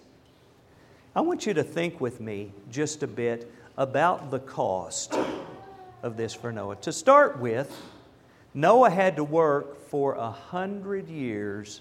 I 1.14 1.20
want 1.20 1.46
you 1.46 1.54
to 1.56 1.64
think 1.64 2.00
with 2.00 2.22
me 2.22 2.54
just 2.72 3.04
a 3.04 3.08
bit 3.08 3.52
about 3.80 4.30
the 4.30 4.40
cost 4.40 5.18
of 6.04 6.18
this 6.18 6.34
for 6.34 6.52
Noah. 6.52 6.76
To 6.82 6.92
start 6.92 7.40
with, 7.40 7.74
Noah 8.54 8.90
had 8.90 9.16
to 9.16 9.24
work 9.24 9.88
for 9.88 10.16
a 10.16 10.30
hundred 10.30 11.08
years 11.08 11.80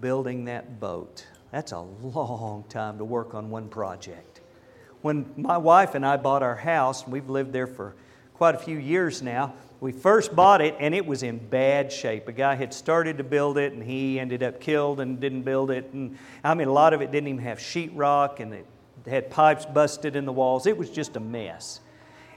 building 0.00 0.46
that 0.46 0.80
boat. 0.80 1.26
That's 1.52 1.72
a 1.72 1.80
long 1.80 2.64
time 2.70 2.96
to 2.96 3.04
work 3.04 3.34
on 3.34 3.50
one 3.50 3.68
project. 3.68 4.40
When 5.02 5.26
my 5.36 5.58
wife 5.58 5.94
and 5.94 6.04
I 6.04 6.16
bought 6.16 6.42
our 6.42 6.56
house, 6.56 7.06
we've 7.06 7.28
lived 7.28 7.52
there 7.52 7.66
for 7.66 7.94
quite 8.32 8.54
a 8.54 8.58
few 8.58 8.78
years 8.78 9.20
now. 9.20 9.52
We 9.80 9.92
first 9.92 10.34
bought 10.34 10.62
it 10.62 10.76
and 10.80 10.94
it 10.94 11.04
was 11.04 11.22
in 11.22 11.36
bad 11.36 11.92
shape. 11.92 12.26
A 12.28 12.32
guy 12.32 12.54
had 12.54 12.72
started 12.72 13.18
to 13.18 13.24
build 13.24 13.58
it 13.58 13.74
and 13.74 13.82
he 13.82 14.18
ended 14.18 14.42
up 14.42 14.60
killed 14.60 14.98
and 14.98 15.20
didn't 15.20 15.42
build 15.42 15.70
it. 15.70 15.90
And 15.92 16.16
I 16.42 16.54
mean, 16.54 16.68
a 16.68 16.72
lot 16.72 16.94
of 16.94 17.02
it 17.02 17.12
didn't 17.12 17.28
even 17.28 17.42
have 17.42 17.58
sheetrock 17.58 18.40
and 18.40 18.54
it 18.54 18.66
had 19.08 19.30
pipes 19.30 19.66
busted 19.66 20.16
in 20.16 20.24
the 20.24 20.32
walls. 20.32 20.66
It 20.66 20.76
was 20.76 20.90
just 20.90 21.16
a 21.16 21.20
mess. 21.20 21.80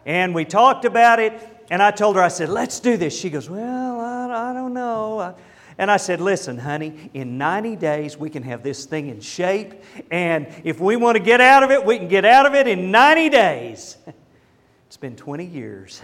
And 0.06 0.34
we 0.34 0.46
talked 0.46 0.86
about 0.86 1.20
it, 1.20 1.34
and 1.70 1.82
I 1.82 1.92
told 1.92 2.16
her, 2.16 2.22
I 2.22 2.28
said, 2.28 2.50
let's 2.50 2.80
do 2.80 2.98
this. 2.98 3.18
She 3.18 3.30
goes, 3.30 3.50
Well, 3.50 4.00
I, 4.00 4.50
I 4.50 4.54
don't 4.54 4.74
know. 4.74 5.36
And 5.78 5.90
I 5.90 5.98
said, 5.98 6.22
Listen, 6.22 6.58
honey, 6.58 7.12
in 7.14 7.38
90 7.38 7.76
days 7.76 8.18
we 8.18 8.30
can 8.30 8.44
have 8.44 8.64
this 8.64 8.86
thing 8.86 9.10
in 9.10 9.22
shape, 9.22 9.74
and 10.10 10.48
if 10.64 10.80
we 10.80 10.96
want 10.96 11.18
to 11.18 11.24
get 11.24 11.40
out 11.40 11.64
of 11.64 11.72
it, 11.72 11.86
we 11.86 11.98
can 11.98 12.08
get 12.08 12.26
out 12.26 12.46
of 12.46 12.56
it 12.56 12.68
in 12.68 12.92
90 12.92 13.30
days. 13.30 13.98
it's 14.88 14.98
been 14.98 15.16
20 15.16 15.46
years, 15.46 16.02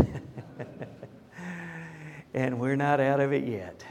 and 2.34 2.60
we're 2.60 2.76
not 2.76 3.00
out 3.00 3.20
of 3.20 3.34
it 3.34 3.44
yet. 3.44 3.84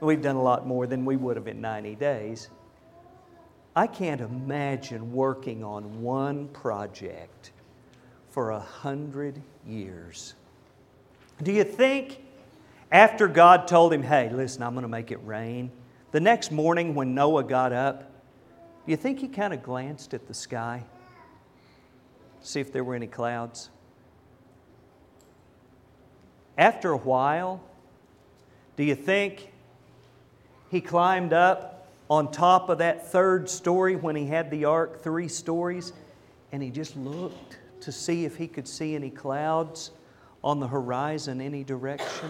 We've 0.00 0.22
done 0.22 0.36
a 0.36 0.42
lot 0.42 0.66
more 0.66 0.86
than 0.86 1.04
we 1.04 1.16
would 1.16 1.36
have 1.36 1.46
in 1.46 1.60
90 1.60 1.94
days. 1.94 2.48
I 3.74 3.86
can't 3.86 4.20
imagine 4.20 5.12
working 5.12 5.64
on 5.64 6.02
one 6.02 6.48
project 6.48 7.52
for 8.30 8.50
a 8.50 8.60
hundred 8.60 9.40
years. 9.66 10.34
Do 11.42 11.52
you 11.52 11.64
think 11.64 12.20
after 12.90 13.26
God 13.28 13.66
told 13.66 13.92
him, 13.92 14.02
hey, 14.02 14.28
listen, 14.30 14.62
I'm 14.62 14.74
going 14.74 14.82
to 14.82 14.88
make 14.88 15.10
it 15.10 15.20
rain, 15.24 15.70
the 16.10 16.20
next 16.20 16.52
morning 16.52 16.94
when 16.94 17.14
Noah 17.14 17.44
got 17.44 17.72
up, 17.72 18.10
do 18.84 18.90
you 18.90 18.96
think 18.96 19.20
he 19.20 19.28
kind 19.28 19.54
of 19.54 19.62
glanced 19.62 20.12
at 20.12 20.28
the 20.28 20.34
sky? 20.34 20.84
See 22.40 22.60
if 22.60 22.72
there 22.72 22.84
were 22.84 22.94
any 22.94 23.06
clouds? 23.06 23.70
After 26.58 26.90
a 26.90 26.98
while, 26.98 27.62
do 28.76 28.82
you 28.82 28.94
think 28.94 29.50
he 30.70 30.82
climbed 30.82 31.32
up 31.32 31.71
on 32.12 32.30
top 32.30 32.68
of 32.68 32.76
that 32.76 33.10
third 33.10 33.48
story 33.48 33.96
when 33.96 34.14
he 34.14 34.26
had 34.26 34.50
the 34.50 34.66
ark, 34.66 35.02
three 35.02 35.28
stories, 35.28 35.94
and 36.52 36.62
he 36.62 36.68
just 36.68 36.94
looked 36.94 37.58
to 37.80 37.90
see 37.90 38.26
if 38.26 38.36
he 38.36 38.46
could 38.46 38.68
see 38.68 38.94
any 38.94 39.08
clouds 39.08 39.92
on 40.44 40.60
the 40.60 40.68
horizon 40.68 41.40
any 41.40 41.64
direction. 41.64 42.28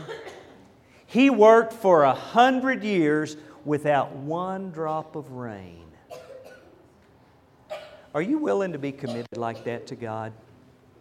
He 1.07 1.31
worked 1.31 1.73
for 1.73 2.05
a 2.05 2.15
hundred 2.15 2.85
years 2.85 3.37
without 3.65 4.13
one 4.15 4.71
drop 4.71 5.17
of 5.17 5.33
rain. 5.33 5.83
Are 8.15 8.23
you 8.23 8.39
willing 8.39 8.71
to 8.71 8.79
be 8.79 8.93
committed 8.93 9.37
like 9.37 9.65
that 9.65 9.89
to 9.89 9.97
God? 9.97 10.33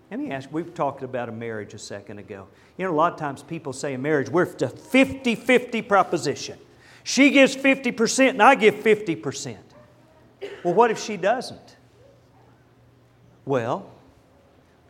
Let 0.09 0.19
me 0.19 0.31
ask, 0.31 0.51
we 0.51 0.63
have 0.63 0.73
talked 0.73 1.03
about 1.03 1.29
a 1.29 1.31
marriage 1.31 1.75
a 1.75 1.79
second 1.79 2.17
ago. 2.17 2.47
You 2.79 2.85
know, 2.85 2.91
a 2.91 2.95
lot 2.95 3.13
of 3.13 3.19
times 3.19 3.43
people 3.43 3.73
say 3.73 3.93
in 3.93 4.01
marriage, 4.01 4.27
we're 4.27 4.51
a 4.51 4.69
50 4.69 5.35
50 5.35 5.83
proposition. 5.83 6.57
She 7.03 7.31
gives 7.31 7.55
50% 7.55 8.29
and 8.29 8.43
I 8.43 8.55
give 8.55 8.75
50%. 8.75 9.57
Well, 10.63 10.73
what 10.73 10.91
if 10.91 10.99
she 10.99 11.17
doesn't? 11.17 11.77
Well, 13.45 13.89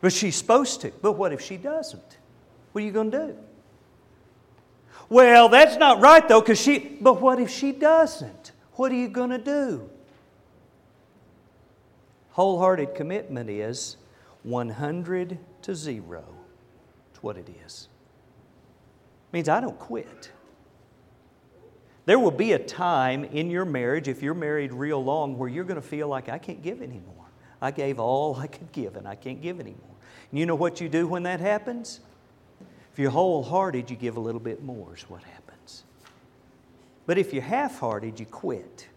but 0.02 0.12
she's 0.12 0.36
supposed 0.36 0.82
to. 0.82 0.92
But 1.02 1.14
what 1.14 1.32
if 1.32 1.42
she 1.42 1.58
doesn't? 1.58 2.18
What 2.72 2.84
are 2.84 2.86
you 2.86 2.92
going 2.92 3.12
to 3.12 3.28
do? 3.28 3.38
Well, 5.10 5.50
that's 5.50 5.78
not 5.78 6.00
right 6.00 6.28
though, 6.28 6.42
because 6.42 6.60
she, 6.60 6.80
but 7.02 7.22
what 7.22 7.40
if 7.40 7.50
she 7.50 7.72
doesn't? 7.72 8.52
What 8.74 8.92
are 8.92 8.96
you 8.96 9.10
going 9.10 9.32
to 9.32 9.38
do? 9.38 9.90
Wholehearted 12.32 12.96
commitment 12.96 13.50
is 13.50 13.98
100 14.44 15.38
to 15.64 15.76
0. 15.76 16.24
That's 17.10 17.24
what 17.24 17.38
it 17.38 17.50
is. 17.66 17.90
It 19.30 19.34
means 19.34 19.50
I 19.50 19.60
don't 19.60 19.78
quit. 19.78 20.32
There 22.06 22.18
will 22.18 22.32
be 22.32 22.54
a 22.54 22.60
time 22.60 23.24
in 23.26 23.50
your 23.52 23.66
marriage, 23.66 24.08
if 24.08 24.24
you're 24.24 24.34
married 24.34 24.74
real 24.74 25.04
long, 25.04 25.38
where 25.38 25.48
you're 25.48 25.64
going 25.64 25.82
to 25.82 25.88
feel 25.88 26.08
like 26.08 26.30
I 26.30 26.38
can't 26.38 26.62
give 26.64 26.82
anymore. 26.82 27.26
I 27.62 27.72
gave 27.72 28.00
all 28.00 28.36
I 28.36 28.48
could 28.48 28.72
give 28.72 28.96
and 28.96 29.08
I 29.08 29.16
can't 29.16 29.42
give 29.42 29.60
anymore. 29.60 29.96
And 30.32 30.40
you 30.40 30.46
know 30.46 30.56
what 30.56 30.82
you 30.82 30.90
do 30.90 31.08
when 31.08 31.24
that 31.24 31.40
happens? 31.40 32.00
If 32.92 33.00
you're 33.00 33.12
wholehearted, 33.12 33.90
you 33.90 33.96
give 33.96 34.18
a 34.18 34.20
little 34.20 34.42
bit 34.42 34.64
more, 34.64 34.96
is 34.96 35.04
what 35.04 35.24
happens. 35.24 35.84
But 37.06 37.18
if 37.18 37.34
you're 37.34 37.44
half 37.44 37.80
hearted, 37.80 38.20
you 38.20 38.26
quit. 38.26 38.88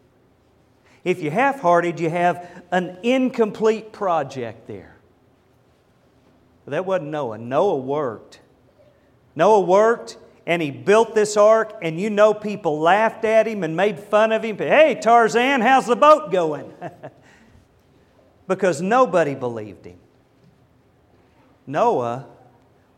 If 1.05 1.21
you're 1.21 1.33
half 1.33 1.61
hearted, 1.61 2.01
you 2.01 2.09
have 2.09 2.65
an 2.73 2.97
incomplete 3.03 3.93
project 3.93 4.67
there. 4.67 4.97
But 6.65 6.73
that 6.73 6.87
wasn't 6.87 7.11
Noah. 7.11 7.37
Noah 7.37 7.77
worked. 7.77 8.41
Noah 9.37 9.61
worked 9.61 10.17
and 10.47 10.61
he 10.61 10.71
built 10.71 11.15
this 11.15 11.37
ark, 11.37 11.79
and 11.81 11.99
you 11.99 12.11
know 12.11 12.35
people 12.35 12.79
laughed 12.79 13.25
at 13.25 13.47
him 13.47 13.65
and 13.65 13.77
made 13.77 13.99
fun 13.99 14.33
of 14.33 14.43
him. 14.43 14.59
Hey, 14.59 14.99
Tarzan, 15.01 15.61
how's 15.61 15.87
the 15.87 15.97
boat 15.97 16.31
going? 16.31 16.73
because 18.49 18.83
nobody 18.83 19.35
believed 19.35 19.87
him. 19.87 19.99
Noah 21.67 22.27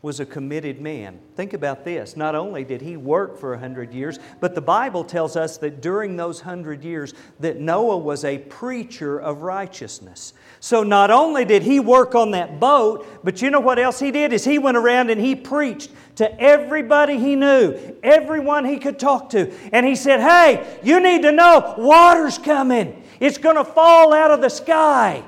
was 0.01 0.19
a 0.19 0.25
committed 0.25 0.79
man. 0.79 1.19
Think 1.35 1.53
about 1.53 1.83
this. 1.83 2.15
Not 2.15 2.35
only 2.35 2.63
did 2.63 2.81
he 2.81 2.97
work 2.97 3.37
for 3.37 3.53
a 3.53 3.59
hundred 3.59 3.93
years, 3.93 4.19
but 4.39 4.53
the 4.53 4.61
Bible 4.61 5.03
tells 5.03 5.35
us 5.35 5.57
that 5.57 5.81
during 5.81 6.15
those 6.15 6.39
hundred 6.39 6.83
years 6.83 7.13
that 7.39 7.59
Noah 7.59 7.97
was 7.97 8.23
a 8.23 8.37
preacher 8.37 9.19
of 9.19 9.41
righteousness. 9.41 10.33
So 10.59 10.83
not 10.83 11.09
only 11.09 11.45
did 11.45 11.63
he 11.63 11.79
work 11.79 12.13
on 12.13 12.31
that 12.31 12.59
boat, 12.59 13.07
but 13.23 13.41
you 13.41 13.49
know 13.49 13.59
what 13.59 13.79
else 13.79 13.99
he 13.99 14.11
did? 14.11 14.33
Is 14.33 14.45
he 14.45 14.59
went 14.59 14.77
around 14.77 15.09
and 15.09 15.19
he 15.19 15.35
preached 15.35 15.91
to 16.17 16.39
everybody 16.39 17.17
he 17.17 17.35
knew, 17.35 17.97
everyone 18.03 18.65
he 18.65 18.77
could 18.77 18.99
talk 18.99 19.29
to. 19.31 19.51
And 19.71 19.85
he 19.85 19.95
said, 19.95 20.19
Hey, 20.19 20.79
you 20.83 20.99
need 20.99 21.23
to 21.23 21.31
know 21.31 21.75
water's 21.77 22.37
coming. 22.37 23.03
It's 23.19 23.37
going 23.37 23.55
to 23.55 23.65
fall 23.65 24.13
out 24.13 24.31
of 24.31 24.41
the 24.41 24.49
sky. 24.49 25.23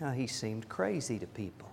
Now, 0.00 0.12
he 0.12 0.26
seemed 0.26 0.68
crazy 0.68 1.18
to 1.18 1.26
people. 1.26 1.63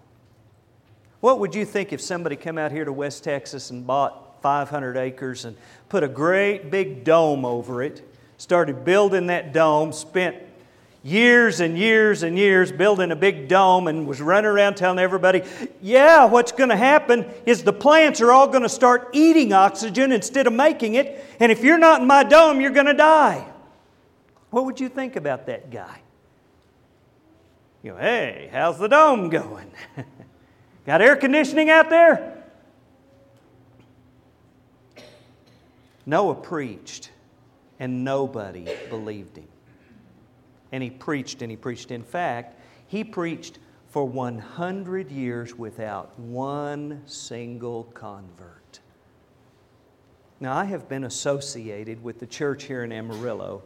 What 1.22 1.40
would 1.40 1.54
you 1.56 1.66
think 1.66 1.94
if 1.94 2.02
somebody 2.02 2.36
come 2.36 2.58
out 2.58 2.72
here 2.72 2.84
to 2.84 2.92
West 2.92 3.24
Texas 3.24 3.70
and 3.70 3.86
bought 3.86 4.42
500 4.42 4.98
acres 4.98 5.46
and 5.46 5.56
put 5.88 6.04
a 6.04 6.08
great 6.08 6.72
big 6.72 7.04
dome 7.04 7.46
over 7.46 7.84
it, 7.84 8.04
started 8.38 8.84
building 8.84 9.28
that 9.28 9.54
dome, 9.54 9.94
spent 9.94 10.36
years 11.04 11.60
and 11.60 11.78
years 11.78 12.24
and 12.24 12.38
years 12.38 12.72
building 12.72 13.12
a 13.12 13.16
big 13.16 13.48
dome 13.48 13.88
and 13.88 14.08
was 14.08 14.20
running 14.20 14.50
around 14.50 14.76
telling 14.76 14.98
everybody, 14.98 15.44
yeah, 15.80 16.26
what's 16.26 16.52
going 16.52 16.70
to 16.70 16.76
happen 16.76 17.26
is 17.46 17.64
the 17.64 17.74
plants 17.74 18.20
are 18.20 18.32
all 18.32 18.48
going 18.48 18.64
to 18.64 18.70
start 18.70 19.10
eating 19.14 19.54
oxygen 19.54 20.12
instead 20.12 20.48
of 20.48 20.54
making 20.54 20.96
it, 20.96 21.24
and 21.40 21.52
if 21.52 21.64
you're 21.64 21.78
not 21.78 22.02
in 22.02 22.08
my 22.08 22.24
dome, 22.24 22.60
you're 22.62 22.72
going 22.72 22.88
to 22.88 22.94
die. 22.94 23.46
What 24.50 24.66
would 24.66 24.80
you 24.80 24.90
think 24.90 25.16
about 25.16 25.46
that 25.46 25.70
guy? 25.70 26.02
You 27.84 27.92
know, 27.92 27.98
hey, 27.98 28.50
how's 28.52 28.80
the 28.80 28.88
dome 28.88 29.30
going? 29.30 29.72
Got 30.86 31.02
air 31.02 31.16
conditioning 31.16 31.70
out 31.70 31.90
there? 31.90 32.44
Noah 36.06 36.36
preached, 36.36 37.12
and 37.80 38.04
nobody 38.04 38.68
believed 38.90 39.38
him. 39.38 39.48
And 40.72 40.82
he 40.82 40.90
preached 40.90 41.42
and 41.42 41.52
he 41.52 41.58
preached. 41.58 41.92
In 41.92 42.04
fact, 42.04 42.60
he 42.88 43.04
preached 43.04 43.60
for 43.90 44.06
100 44.06 45.12
years 45.12 45.58
without 45.58 46.18
one 46.18 47.04
single 47.06 47.84
convert. 47.94 48.80
Now, 50.40 50.56
I 50.56 50.66
have 50.66 50.90
been 50.90 51.04
associated 51.04 52.02
with 52.02 52.20
the 52.20 52.26
church 52.26 52.64
here 52.64 52.84
in 52.84 52.92
Amarillo 52.92 53.62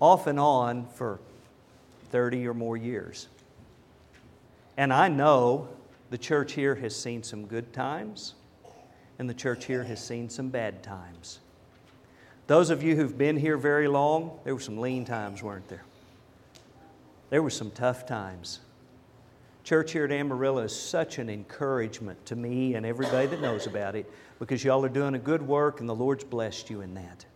off 0.00 0.26
and 0.26 0.40
on 0.40 0.86
for 0.86 1.20
30 2.10 2.48
or 2.48 2.54
more 2.54 2.76
years. 2.76 3.28
And 4.76 4.92
I 4.92 5.08
know 5.08 5.68
the 6.14 6.18
church 6.18 6.52
here 6.52 6.76
has 6.76 6.94
seen 6.94 7.24
some 7.24 7.44
good 7.44 7.72
times, 7.72 8.34
and 9.18 9.28
the 9.28 9.34
church 9.34 9.64
here 9.64 9.82
has 9.82 10.00
seen 10.00 10.28
some 10.28 10.48
bad 10.48 10.80
times. 10.80 11.40
Those 12.46 12.70
of 12.70 12.84
you 12.84 12.94
who've 12.94 13.18
been 13.18 13.36
here 13.36 13.56
very 13.56 13.88
long, 13.88 14.38
there 14.44 14.54
were 14.54 14.60
some 14.60 14.78
lean 14.78 15.04
times, 15.04 15.42
weren't 15.42 15.66
there? 15.66 15.82
There 17.30 17.42
were 17.42 17.50
some 17.50 17.72
tough 17.72 18.06
times. 18.06 18.60
Church 19.64 19.90
here 19.90 20.04
at 20.04 20.12
Amarillo 20.12 20.62
is 20.62 20.72
such 20.72 21.18
an 21.18 21.28
encouragement 21.28 22.24
to 22.26 22.36
me 22.36 22.76
and 22.76 22.86
everybody 22.86 23.26
that 23.26 23.40
knows 23.40 23.66
about 23.66 23.96
it 23.96 24.08
because 24.38 24.62
y'all 24.62 24.84
are 24.84 24.88
doing 24.88 25.16
a 25.16 25.18
good 25.18 25.42
work 25.42 25.80
and 25.80 25.88
the 25.88 25.96
Lord's 25.96 26.22
blessed 26.22 26.70
you 26.70 26.80
in 26.80 26.94
that. 26.94 27.26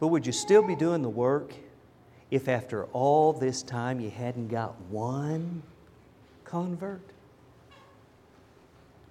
But 0.00 0.08
would 0.08 0.24
you 0.24 0.32
still 0.32 0.62
be 0.62 0.74
doing 0.74 1.02
the 1.02 1.10
work 1.10 1.52
if 2.30 2.48
after 2.48 2.86
all 2.94 3.34
this 3.34 3.62
time 3.62 4.00
you 4.00 4.08
hadn't 4.08 4.48
got 4.48 4.80
one 4.88 5.62
convert? 6.54 7.02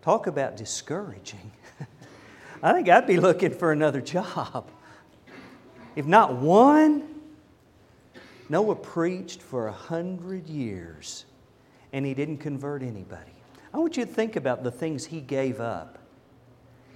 Talk 0.02 0.28
about 0.28 0.56
discouraging. 0.56 1.52
I 2.64 2.72
think 2.72 2.88
I'd 2.88 3.06
be 3.06 3.18
looking 3.18 3.52
for 3.52 3.74
another 3.74 4.00
job. 4.00 4.70
If 5.98 6.06
not 6.06 6.36
one, 6.36 7.04
Noah 8.48 8.76
preached 8.76 9.42
for 9.42 9.68
a 9.68 9.74
hundred 9.74 10.48
years 10.48 11.26
and 11.92 12.06
he 12.06 12.14
didn't 12.14 12.38
convert 12.38 12.82
anybody. 12.82 13.34
I 13.74 13.78
want 13.78 13.98
you 13.98 14.06
to 14.06 14.12
think 14.12 14.38
about 14.38 14.64
the 14.64 14.72
things 14.72 15.06
he 15.06 15.20
gave 15.20 15.60
up. 15.60 16.00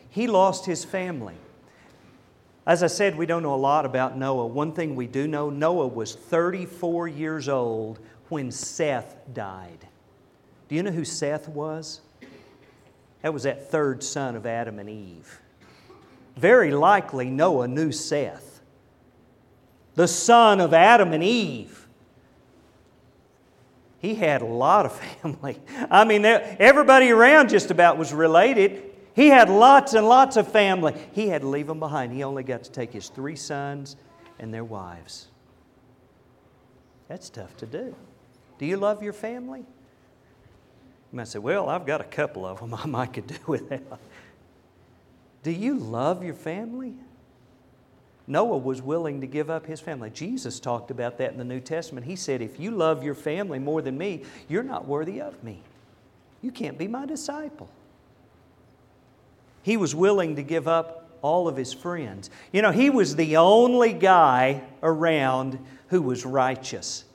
He 0.09 0.27
lost 0.27 0.65
his 0.65 0.85
family. 0.85 1.35
As 2.65 2.83
I 2.83 2.87
said, 2.87 3.17
we 3.17 3.25
don't 3.25 3.43
know 3.43 3.53
a 3.53 3.55
lot 3.55 3.85
about 3.85 4.17
Noah. 4.17 4.47
One 4.47 4.71
thing 4.71 4.95
we 4.95 5.07
do 5.07 5.27
know 5.27 5.49
Noah 5.49 5.87
was 5.87 6.15
34 6.15 7.09
years 7.09 7.49
old 7.49 7.99
when 8.29 8.49
Seth 8.49 9.17
died. 9.33 9.87
Do 10.67 10.75
you 10.75 10.83
know 10.83 10.91
who 10.91 11.05
Seth 11.05 11.47
was? 11.47 12.01
That 13.21 13.33
was 13.33 13.43
that 13.43 13.71
third 13.71 14.03
son 14.03 14.35
of 14.35 14.45
Adam 14.45 14.79
and 14.79 14.89
Eve. 14.89 15.39
Very 16.35 16.71
likely 16.71 17.29
Noah 17.29 17.67
knew 17.67 17.91
Seth, 17.91 18.61
the 19.95 20.07
son 20.07 20.61
of 20.61 20.73
Adam 20.73 21.13
and 21.13 21.23
Eve. 21.23 21.87
He 23.99 24.13
had 24.13 24.41
a 24.41 24.45
lot 24.45 24.85
of 24.85 24.93
family. 25.21 25.59
I 25.89 26.03
mean, 26.05 26.25
everybody 26.25 27.09
around 27.09 27.49
just 27.49 27.71
about 27.71 27.97
was 27.97 28.13
related. 28.13 28.83
He 29.15 29.27
had 29.27 29.49
lots 29.49 29.95
and 29.95 30.07
lots 30.07 30.37
of 30.37 30.51
family. 30.51 30.93
He 31.13 31.27
had 31.27 31.41
to 31.41 31.47
leave 31.47 31.65
them 31.65 31.79
behind. 31.79 32.13
He 32.13 32.23
only 32.23 32.43
got 32.43 32.63
to 32.65 32.71
take 32.71 32.93
his 32.93 33.09
three 33.09 33.35
sons 33.35 33.95
and 34.37 34.53
their 34.53 34.63
wives. 34.63 35.27
That's 37.07 37.29
tough 37.29 37.57
to 37.57 37.65
do. 37.65 37.95
Do 38.59 38.65
you 38.67 38.77
love 38.77 39.01
your 39.01 39.13
family? 39.13 39.65
You 41.11 41.17
might 41.17 41.27
say, 41.27 41.39
Well, 41.39 41.69
I've 41.69 41.85
got 41.85 42.01
a 42.01 42.05
couple 42.05 42.45
of 42.45 42.59
them 42.59 42.73
I 42.73 42.85
might 42.85 43.13
could 43.13 43.27
do 43.27 43.37
with 43.47 43.69
that. 43.69 43.83
Do 45.43 45.51
you 45.51 45.75
love 45.75 46.23
your 46.23 46.33
family? 46.33 46.93
Noah 48.29 48.57
was 48.57 48.81
willing 48.81 49.21
to 49.21 49.27
give 49.27 49.49
up 49.49 49.65
his 49.65 49.79
family. 49.79 50.09
Jesus 50.09 50.59
talked 50.59 50.91
about 50.91 51.17
that 51.19 51.31
in 51.31 51.37
the 51.37 51.45
New 51.45 51.61
Testament. 51.61 52.05
He 52.05 52.17
said, 52.17 52.41
If 52.41 52.59
you 52.59 52.71
love 52.71 53.03
your 53.03 53.15
family 53.15 53.59
more 53.59 53.81
than 53.81 53.97
me, 53.97 54.23
you're 54.49 54.63
not 54.63 54.85
worthy 54.85 55.21
of 55.21 55.41
me. 55.43 55.61
You 56.41 56.51
can't 56.51 56.77
be 56.77 56.87
my 56.87 57.05
disciple. 57.05 57.69
He 59.63 59.77
was 59.77 59.95
willing 59.95 60.35
to 60.35 60.43
give 60.43 60.67
up 60.67 61.09
all 61.21 61.47
of 61.47 61.55
his 61.55 61.73
friends. 61.73 62.29
You 62.51 62.61
know, 62.61 62.71
he 62.71 62.89
was 62.89 63.15
the 63.15 63.37
only 63.37 63.93
guy 63.93 64.61
around 64.83 65.59
who 65.87 66.01
was 66.01 66.25
righteous. 66.25 67.05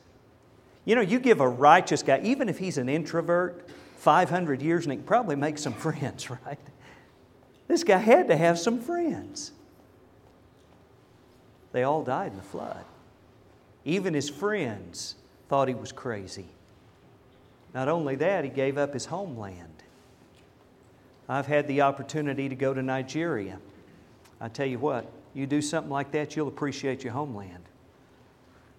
You 0.84 0.94
know, 0.94 1.00
you 1.00 1.20
give 1.20 1.40
a 1.40 1.48
righteous 1.48 2.02
guy, 2.02 2.20
even 2.24 2.48
if 2.48 2.58
he's 2.58 2.78
an 2.78 2.88
introvert, 2.88 3.68
500 4.02 4.60
years 4.60 4.84
and 4.84 4.90
he 4.90 4.96
can 4.96 5.06
probably 5.06 5.36
make 5.36 5.56
some 5.58 5.72
friends, 5.86 6.28
right? 6.28 6.58
This 7.68 7.84
guy 7.84 7.98
had 7.98 8.26
to 8.28 8.36
have 8.36 8.58
some 8.58 8.80
friends. 8.80 9.52
They 11.70 11.84
all 11.84 12.02
died 12.02 12.32
in 12.32 12.36
the 12.36 12.42
flood. 12.42 12.84
Even 13.84 14.12
his 14.12 14.28
friends 14.28 15.14
thought 15.48 15.68
he 15.68 15.74
was 15.74 15.92
crazy. 15.92 16.46
Not 17.74 17.88
only 17.88 18.16
that, 18.16 18.42
he 18.42 18.50
gave 18.50 18.76
up 18.76 18.92
his 18.92 19.06
homeland. 19.06 19.84
I've 21.28 21.46
had 21.46 21.68
the 21.68 21.82
opportunity 21.82 22.48
to 22.48 22.56
go 22.56 22.74
to 22.74 22.82
Nigeria. 22.82 23.58
I 24.40 24.48
tell 24.48 24.66
you 24.66 24.80
what, 24.80 25.06
you 25.32 25.46
do 25.46 25.62
something 25.62 25.92
like 25.92 26.10
that, 26.10 26.34
you'll 26.34 26.48
appreciate 26.48 27.04
your 27.04 27.12
homeland. 27.12 27.62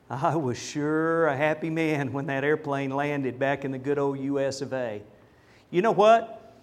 I 0.10 0.36
was 0.36 0.60
sure 0.60 1.28
a 1.28 1.38
happy 1.38 1.70
man 1.70 2.12
when 2.12 2.26
that 2.26 2.44
airplane 2.44 2.92
landed 2.92 3.40
back 3.40 3.64
in 3.64 3.72
the 3.72 3.80
good 3.80 3.98
old 3.98 4.20
US 4.20 4.62
of 4.62 4.74
A. 4.74 5.02
You 5.74 5.82
know 5.82 5.92
what? 5.92 6.54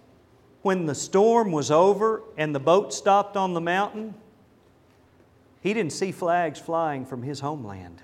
When 0.61 0.85
the 0.85 0.95
storm 0.95 1.51
was 1.51 1.69
over 1.69 2.23
and 2.37 2.55
the 2.55 2.61
boat 2.61 2.93
stopped 2.93 3.35
on 3.35 3.53
the 3.53 3.59
mountain, 3.59 4.13
he 5.59 5.73
didn't 5.73 5.91
see 5.91 6.13
flags 6.13 6.59
flying 6.59 7.05
from 7.05 7.21
his 7.21 7.41
homeland. 7.41 8.01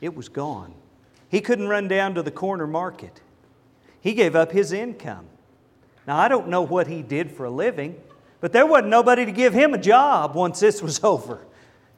It 0.00 0.14
was 0.14 0.28
gone. 0.28 0.72
He 1.28 1.40
couldn't 1.40 1.66
run 1.66 1.88
down 1.88 2.14
to 2.14 2.22
the 2.22 2.30
corner 2.30 2.68
market. 2.68 3.22
He 4.00 4.14
gave 4.14 4.36
up 4.36 4.52
his 4.52 4.70
income. 4.70 5.26
Now, 6.06 6.16
I 6.16 6.28
don't 6.28 6.46
know 6.46 6.62
what 6.62 6.86
he 6.86 7.02
did 7.02 7.32
for 7.32 7.46
a 7.46 7.50
living, 7.50 8.00
but 8.40 8.52
there 8.52 8.66
wasn't 8.66 8.90
nobody 8.90 9.26
to 9.26 9.32
give 9.32 9.52
him 9.52 9.74
a 9.74 9.78
job 9.78 10.36
once 10.36 10.60
this 10.60 10.80
was 10.80 11.00
over. 11.02 11.44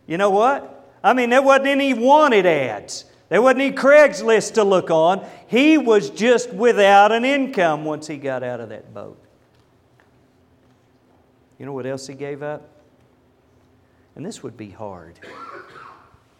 You 0.07 0.17
know 0.17 0.31
what? 0.31 0.91
I 1.05 1.13
mean, 1.13 1.29
there 1.29 1.43
wasn't 1.43 1.67
any 1.67 1.93
wanted 1.93 2.47
ads. 2.47 3.05
There 3.29 3.43
wouldn't 3.43 3.59
need 3.59 3.77
Craigslist 3.77 4.55
to 4.55 4.65
look 4.65 4.91
on. 4.91 5.27
He 5.49 5.79
was 5.79 6.11
just 6.11 6.53
without 6.53 7.11
an 7.11 7.25
income 7.25 7.85
once 7.85 8.07
he 8.07 8.19
got 8.19 8.43
out 8.43 8.61
of 8.61 8.69
that 8.69 8.95
boat. 8.95 9.21
You 11.59 11.67
know 11.67 11.73
what 11.73 11.87
else 11.87 12.07
he 12.07 12.15
gave 12.15 12.43
up? 12.43 12.69
And 14.15 14.25
this 14.25 14.43
would 14.43 14.57
be 14.57 14.71
hard. 14.71 15.19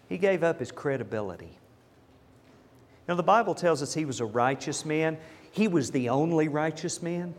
He 0.09 0.19
gave 0.19 0.43
up 0.43 0.61
his 0.61 0.71
credibility. 0.71 1.59
Now, 3.09 3.15
the 3.15 3.23
Bible 3.23 3.55
tells 3.55 3.83
us 3.83 3.95
he 3.95 4.05
was 4.05 4.21
a 4.21 4.25
righteous 4.25 4.85
man. 4.85 5.19
He 5.51 5.69
was 5.69 5.91
the 5.91 6.09
only 6.09 6.49
righteous 6.49 7.03
man. 7.03 7.35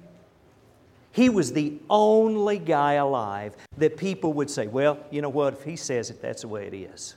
He 1.12 1.30
was 1.30 1.54
the 1.54 1.80
only 1.90 2.60
guy 2.60 2.94
alive 2.94 3.56
that 3.78 3.98
people 3.98 4.34
would 4.34 4.50
say, 4.50 4.68
well, 4.68 5.00
you 5.10 5.22
know 5.22 5.30
what, 5.30 5.54
if 5.54 5.64
he 5.64 5.76
says 5.76 6.10
it, 6.10 6.22
that's 6.22 6.42
the 6.42 6.48
way 6.48 6.68
it 6.68 6.74
is. 6.74 7.16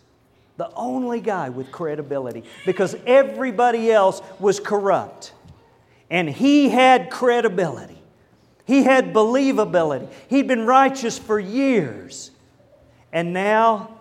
The 0.57 0.71
only 0.75 1.21
guy 1.21 1.49
with 1.49 1.73
credibility 1.73 2.45
because 2.67 2.95
everybody 3.07 3.91
else 3.91 4.21
was 4.39 4.61
corrupt. 4.61 5.33
And 6.11 6.29
he 6.29 6.69
had 6.69 7.11
credibility. 7.11 7.97
He 8.67 8.83
had 8.83 9.13
believability. 9.13 10.09
He'd 10.29 10.47
been 10.47 10.67
righteous 10.67 11.19
for 11.19 11.39
years. 11.39 12.31
And 13.13 13.33
now, 13.33 13.99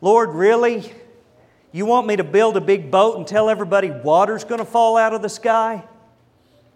Lord, 0.00 0.30
really? 0.30 0.90
You 1.72 1.86
want 1.86 2.06
me 2.06 2.16
to 2.16 2.24
build 2.24 2.56
a 2.56 2.60
big 2.60 2.90
boat 2.90 3.16
and 3.16 3.26
tell 3.26 3.48
everybody 3.48 3.90
water's 3.90 4.44
going 4.44 4.60
to 4.60 4.64
fall 4.64 4.96
out 4.96 5.14
of 5.14 5.22
the 5.22 5.28
sky? 5.28 5.84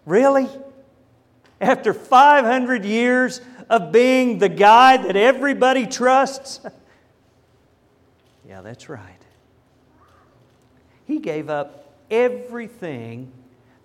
Really? 0.05 0.47
After 1.61 1.93
500 1.93 2.85
years 2.85 3.41
of 3.69 3.91
being 3.91 4.39
the 4.39 4.49
guy 4.49 4.97
that 4.97 5.15
everybody 5.15 5.85
trusts? 5.85 6.59
yeah, 8.47 8.61
that's 8.61 8.89
right. 8.89 9.21
He 11.05 11.19
gave 11.19 11.49
up 11.49 11.93
everything 12.09 13.31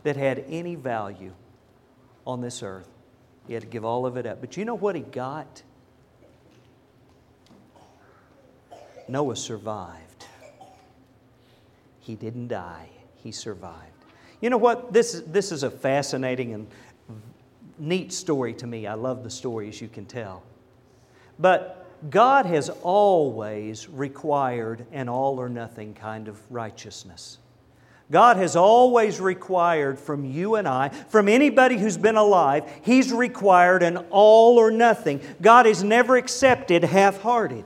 that 0.03 0.16
had 0.16 0.44
any 0.48 0.75
value 0.75 1.33
on 2.27 2.40
this 2.40 2.62
earth. 2.62 2.88
He 3.46 3.55
had 3.55 3.62
to 3.62 3.68
give 3.68 3.85
all 3.85 4.07
of 4.07 4.16
it 4.16 4.27
up. 4.27 4.40
But 4.40 4.57
you 4.57 4.64
know 4.64 4.75
what 4.75 4.94
he 4.94 5.03
got? 5.03 5.62
Noah 9.09 9.37
survived. 9.37 10.27
He 12.01 12.14
didn't 12.14 12.48
die, 12.48 12.88
he 13.16 13.31
survived. 13.33 13.92
You 14.40 14.51
know 14.51 14.59
what? 14.59 14.92
This, 14.92 15.22
this 15.27 15.53
is 15.53 15.62
a 15.62 15.70
fascinating 15.70 16.55
and 16.55 16.66
neat 17.79 18.12
story 18.12 18.55
to 18.55 18.66
me. 18.66 18.87
I 18.87 18.94
love 18.94 19.22
the 19.22 19.31
stories 19.31 19.81
you 19.81 19.88
can 19.88 20.05
tell. 20.05 20.42
But 21.38 21.82
God 22.10 22.46
has 22.46 22.68
always 22.82 23.88
required 23.88 24.86
an 24.92 25.08
all 25.08 25.38
or 25.38 25.48
nothing 25.48 25.94
kind 25.94 26.28
of 26.28 26.38
righteousness. 26.50 27.38
God 28.10 28.36
has 28.36 28.56
always 28.56 29.20
required 29.20 29.98
from 29.98 30.24
you 30.24 30.56
and 30.56 30.68
I, 30.68 30.90
from 30.90 31.28
anybody 31.28 31.78
who's 31.78 31.96
been 31.96 32.16
alive, 32.16 32.70
He's 32.82 33.12
required 33.12 33.82
an 33.82 33.96
all 34.10 34.58
or 34.58 34.70
nothing. 34.70 35.20
God 35.40 35.66
has 35.66 35.82
never 35.82 36.16
accepted 36.16 36.84
half 36.84 37.22
hearted. 37.22 37.64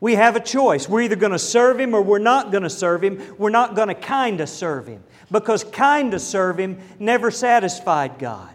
We 0.00 0.14
have 0.14 0.34
a 0.34 0.40
choice. 0.40 0.88
We're 0.88 1.02
either 1.02 1.16
going 1.16 1.32
to 1.32 1.38
serve 1.38 1.78
Him 1.78 1.94
or 1.94 2.02
we're 2.02 2.18
not 2.18 2.50
going 2.50 2.62
to 2.62 2.70
serve 2.70 3.04
Him. 3.04 3.22
We're 3.38 3.50
not 3.50 3.76
going 3.76 3.88
to 3.88 3.94
kind 3.94 4.40
of 4.40 4.48
serve 4.48 4.86
Him 4.86 5.04
because 5.30 5.62
kind 5.62 6.12
of 6.14 6.20
serve 6.20 6.58
Him 6.58 6.80
never 6.98 7.30
satisfied 7.30 8.18
God. 8.18 8.54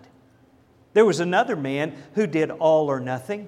There 0.93 1.05
was 1.05 1.19
another 1.19 1.55
man 1.55 1.95
who 2.15 2.25
did 2.27 2.49
all 2.49 2.89
or 2.89 2.99
nothing. 2.99 3.47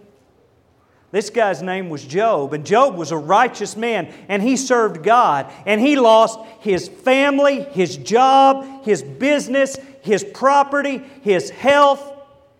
This 1.18 1.32
guy's 1.32 1.64
name 1.64 1.90
was 1.90 2.06
Job, 2.06 2.54
and 2.54 2.64
Job 2.64 2.94
was 2.94 3.10
a 3.12 3.18
righteous 3.18 3.76
man, 3.76 4.14
and 4.28 4.40
he 4.40 4.56
served 4.56 5.02
God, 5.02 5.52
and 5.66 5.82
he 5.82 5.96
lost 5.96 6.40
his 6.60 6.88
family, 6.88 7.64
his 7.64 7.98
job, 7.98 8.86
his 8.86 9.02
business, 9.02 9.80
his 10.04 10.24
property, 10.24 11.02
his 11.24 11.50
health. 11.50 12.14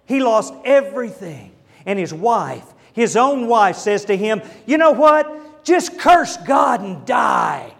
He 0.06 0.22
lost 0.22 0.56
everything. 0.66 1.52
And 1.86 2.00
his 2.00 2.12
wife 2.12 2.66
his 2.98 3.16
own 3.16 3.46
wife 3.46 3.76
says 3.76 4.06
to 4.06 4.18
him, 4.18 4.42
You 4.66 4.80
know 4.80 4.90
what? 4.90 5.64
Just 5.64 6.00
curse 6.00 6.36
God 6.38 6.82
and 6.82 7.06
die. 7.06 7.72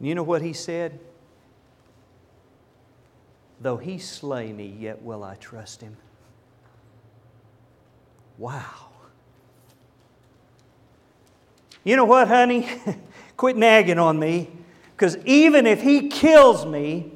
You 0.00 0.16
know 0.16 0.24
what 0.24 0.42
he 0.42 0.52
said? 0.52 0.98
Though 3.62 3.76
he 3.76 3.98
slay 3.98 4.52
me, 4.52 4.76
yet 4.78 5.02
will 5.02 5.24
I 5.24 5.36
trust 5.36 5.80
him. 5.80 5.96
Wow. 8.36 8.90
You 11.84 11.96
know 11.96 12.04
what, 12.04 12.28
honey? 12.28 12.68
Quit 13.36 13.56
nagging 13.56 13.98
on 13.98 14.18
me, 14.18 14.50
because 14.96 15.16
even 15.24 15.66
if 15.66 15.82
he 15.82 16.08
kills 16.08 16.66
me, 16.66 17.12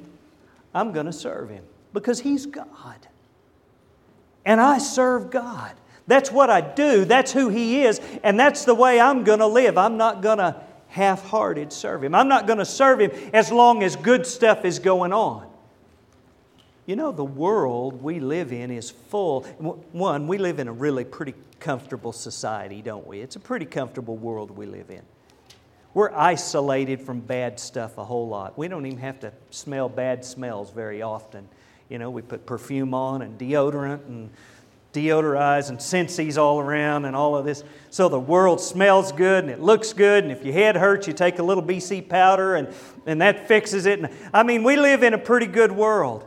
I'm 0.74 0.92
going 0.92 1.06
to 1.06 1.12
serve 1.12 1.50
him 1.50 1.64
because 1.92 2.20
he's 2.20 2.46
God 2.46 3.06
and 4.46 4.60
I 4.60 4.78
serve 4.78 5.30
God. 5.30 5.74
That's 6.06 6.30
what 6.30 6.48
I 6.48 6.60
do. 6.62 7.04
That's 7.04 7.32
who 7.32 7.48
He 7.50 7.82
is. 7.82 8.00
And 8.22 8.38
that's 8.38 8.64
the 8.64 8.74
way 8.74 8.98
I'm 8.98 9.24
going 9.24 9.40
to 9.40 9.46
live. 9.46 9.76
I'm 9.76 9.98
not 9.98 10.22
going 10.22 10.38
to 10.38 10.62
half 10.86 11.24
hearted 11.24 11.72
serve 11.72 12.04
Him. 12.04 12.14
I'm 12.14 12.28
not 12.28 12.46
going 12.46 12.60
to 12.60 12.64
serve 12.64 13.00
Him 13.00 13.10
as 13.34 13.50
long 13.50 13.82
as 13.82 13.96
good 13.96 14.24
stuff 14.24 14.64
is 14.64 14.78
going 14.78 15.12
on. 15.12 15.50
You 16.86 16.94
know, 16.94 17.10
the 17.10 17.24
world 17.24 18.00
we 18.00 18.20
live 18.20 18.52
in 18.52 18.70
is 18.70 18.90
full. 18.90 19.42
One, 19.90 20.28
we 20.28 20.38
live 20.38 20.60
in 20.60 20.68
a 20.68 20.72
really 20.72 21.04
pretty 21.04 21.34
comfortable 21.58 22.12
society, 22.12 22.80
don't 22.80 23.06
we? 23.06 23.20
It's 23.20 23.34
a 23.34 23.40
pretty 23.40 23.66
comfortable 23.66 24.16
world 24.16 24.52
we 24.52 24.66
live 24.66 24.90
in. 24.90 25.02
We're 25.94 26.12
isolated 26.12 27.00
from 27.00 27.20
bad 27.20 27.58
stuff 27.58 27.98
a 27.98 28.04
whole 28.04 28.28
lot. 28.28 28.56
We 28.56 28.68
don't 28.68 28.86
even 28.86 28.98
have 28.98 29.18
to 29.20 29.32
smell 29.50 29.88
bad 29.88 30.24
smells 30.24 30.70
very 30.70 31.02
often. 31.02 31.48
You 31.88 31.98
know, 31.98 32.10
we 32.10 32.22
put 32.22 32.46
perfume 32.46 32.94
on 32.94 33.22
and 33.22 33.36
deodorant 33.36 34.06
and 34.06 34.30
deodorize 34.92 35.70
and 35.70 35.78
Scentsies 35.78 36.38
all 36.38 36.60
around 36.60 37.04
and 37.04 37.16
all 37.16 37.36
of 37.36 37.44
this. 37.44 37.64
So 37.90 38.08
the 38.08 38.20
world 38.20 38.60
smells 38.60 39.10
good 39.10 39.42
and 39.42 39.52
it 39.52 39.60
looks 39.60 39.92
good. 39.92 40.22
And 40.22 40.32
if 40.32 40.44
your 40.44 40.54
head 40.54 40.76
hurts, 40.76 41.08
you 41.08 41.12
take 41.12 41.40
a 41.40 41.42
little 41.42 41.64
BC 41.64 42.08
powder 42.08 42.54
and, 42.54 42.68
and 43.06 43.20
that 43.22 43.48
fixes 43.48 43.86
it. 43.86 43.98
And, 43.98 44.10
I 44.32 44.42
mean, 44.42 44.62
we 44.62 44.76
live 44.76 45.02
in 45.02 45.14
a 45.14 45.18
pretty 45.18 45.46
good 45.46 45.72
world. 45.72 46.24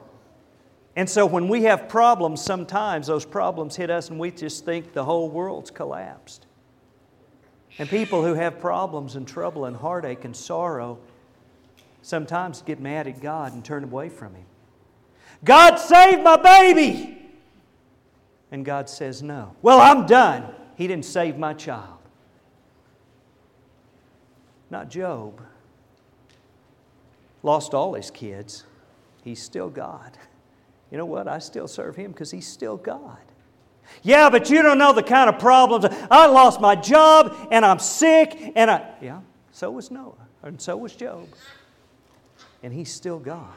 And 1.00 1.10
so 1.10 1.26
when 1.26 1.48
we 1.48 1.64
have 1.64 1.88
problems, 1.88 2.42
sometimes 2.42 3.08
those 3.08 3.24
problems 3.24 3.78
hit 3.78 3.90
us 3.90 4.10
and 4.10 4.20
we 4.20 4.32
just 4.32 4.66
think 4.66 4.92
the 4.92 5.06
whole 5.06 5.30
world's 5.30 5.72
collapsed. 5.72 6.46
And 7.78 7.88
people 7.88 8.22
who 8.22 8.34
have 8.34 8.60
problems 8.60 9.16
and 9.16 9.26
trouble 9.26 9.64
and 9.64 9.78
heartache 9.78 10.26
and 10.26 10.36
sorrow 10.36 11.00
sometimes 12.02 12.62
get 12.64 12.82
mad 12.82 13.08
at 13.08 13.22
God 13.22 13.54
and 13.54 13.64
turn 13.64 13.86
away 13.86 14.10
from 14.10 14.36
Him. 14.36 14.44
God 15.46 15.78
save 15.78 16.22
my 16.22 16.36
baby. 16.36 17.18
And 18.52 18.66
God 18.66 18.90
says, 18.90 19.24
No. 19.24 19.56
Well, 19.62 19.80
I'm 19.80 20.06
done. 20.06 20.54
He 20.76 20.86
didn't 20.86 21.06
save 21.06 21.38
my 21.38 21.54
child. 21.54 22.00
Not 24.70 24.90
Job. 24.90 25.42
Lost 27.42 27.74
all 27.74 27.94
his 27.94 28.12
kids. 28.12 28.66
He's 29.24 29.42
still 29.42 29.70
God. 29.70 30.18
You 30.92 30.98
know 30.98 31.06
what? 31.06 31.28
I 31.28 31.40
still 31.40 31.68
serve 31.68 31.96
him 31.96 32.12
because 32.12 32.32
he's 32.32 32.48
still 32.48 32.78
God. 32.78 33.18
Yeah, 34.04 34.30
but 34.30 34.50
you 34.50 34.62
don't 34.62 34.78
know 34.78 34.94
the 34.94 35.04
kind 35.04 35.30
of 35.30 35.40
problems. 35.40 35.86
I 36.12 36.28
lost 36.28 36.62
my 36.62 36.76
job 36.76 37.36
and 37.52 37.66
I'm 37.66 37.80
sick 37.80 38.54
and 38.56 38.70
I. 38.70 38.88
Yeah, 39.02 39.22
so 39.52 39.72
was 39.72 39.92
Noah 39.92 40.14
and 40.44 40.62
so 40.62 40.78
was 40.78 40.96
Job. 40.96 41.28
And 42.64 42.74
he's 42.74 42.92
still 42.92 43.20
God. 43.20 43.54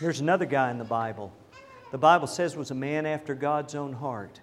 There's 0.00 0.20
another 0.20 0.46
guy 0.46 0.70
in 0.70 0.78
the 0.78 0.84
Bible. 0.84 1.32
The 1.90 1.98
Bible 1.98 2.26
says 2.26 2.56
was 2.56 2.70
a 2.70 2.74
man 2.74 3.06
after 3.06 3.34
God's 3.34 3.74
own 3.74 3.92
heart. 3.92 4.40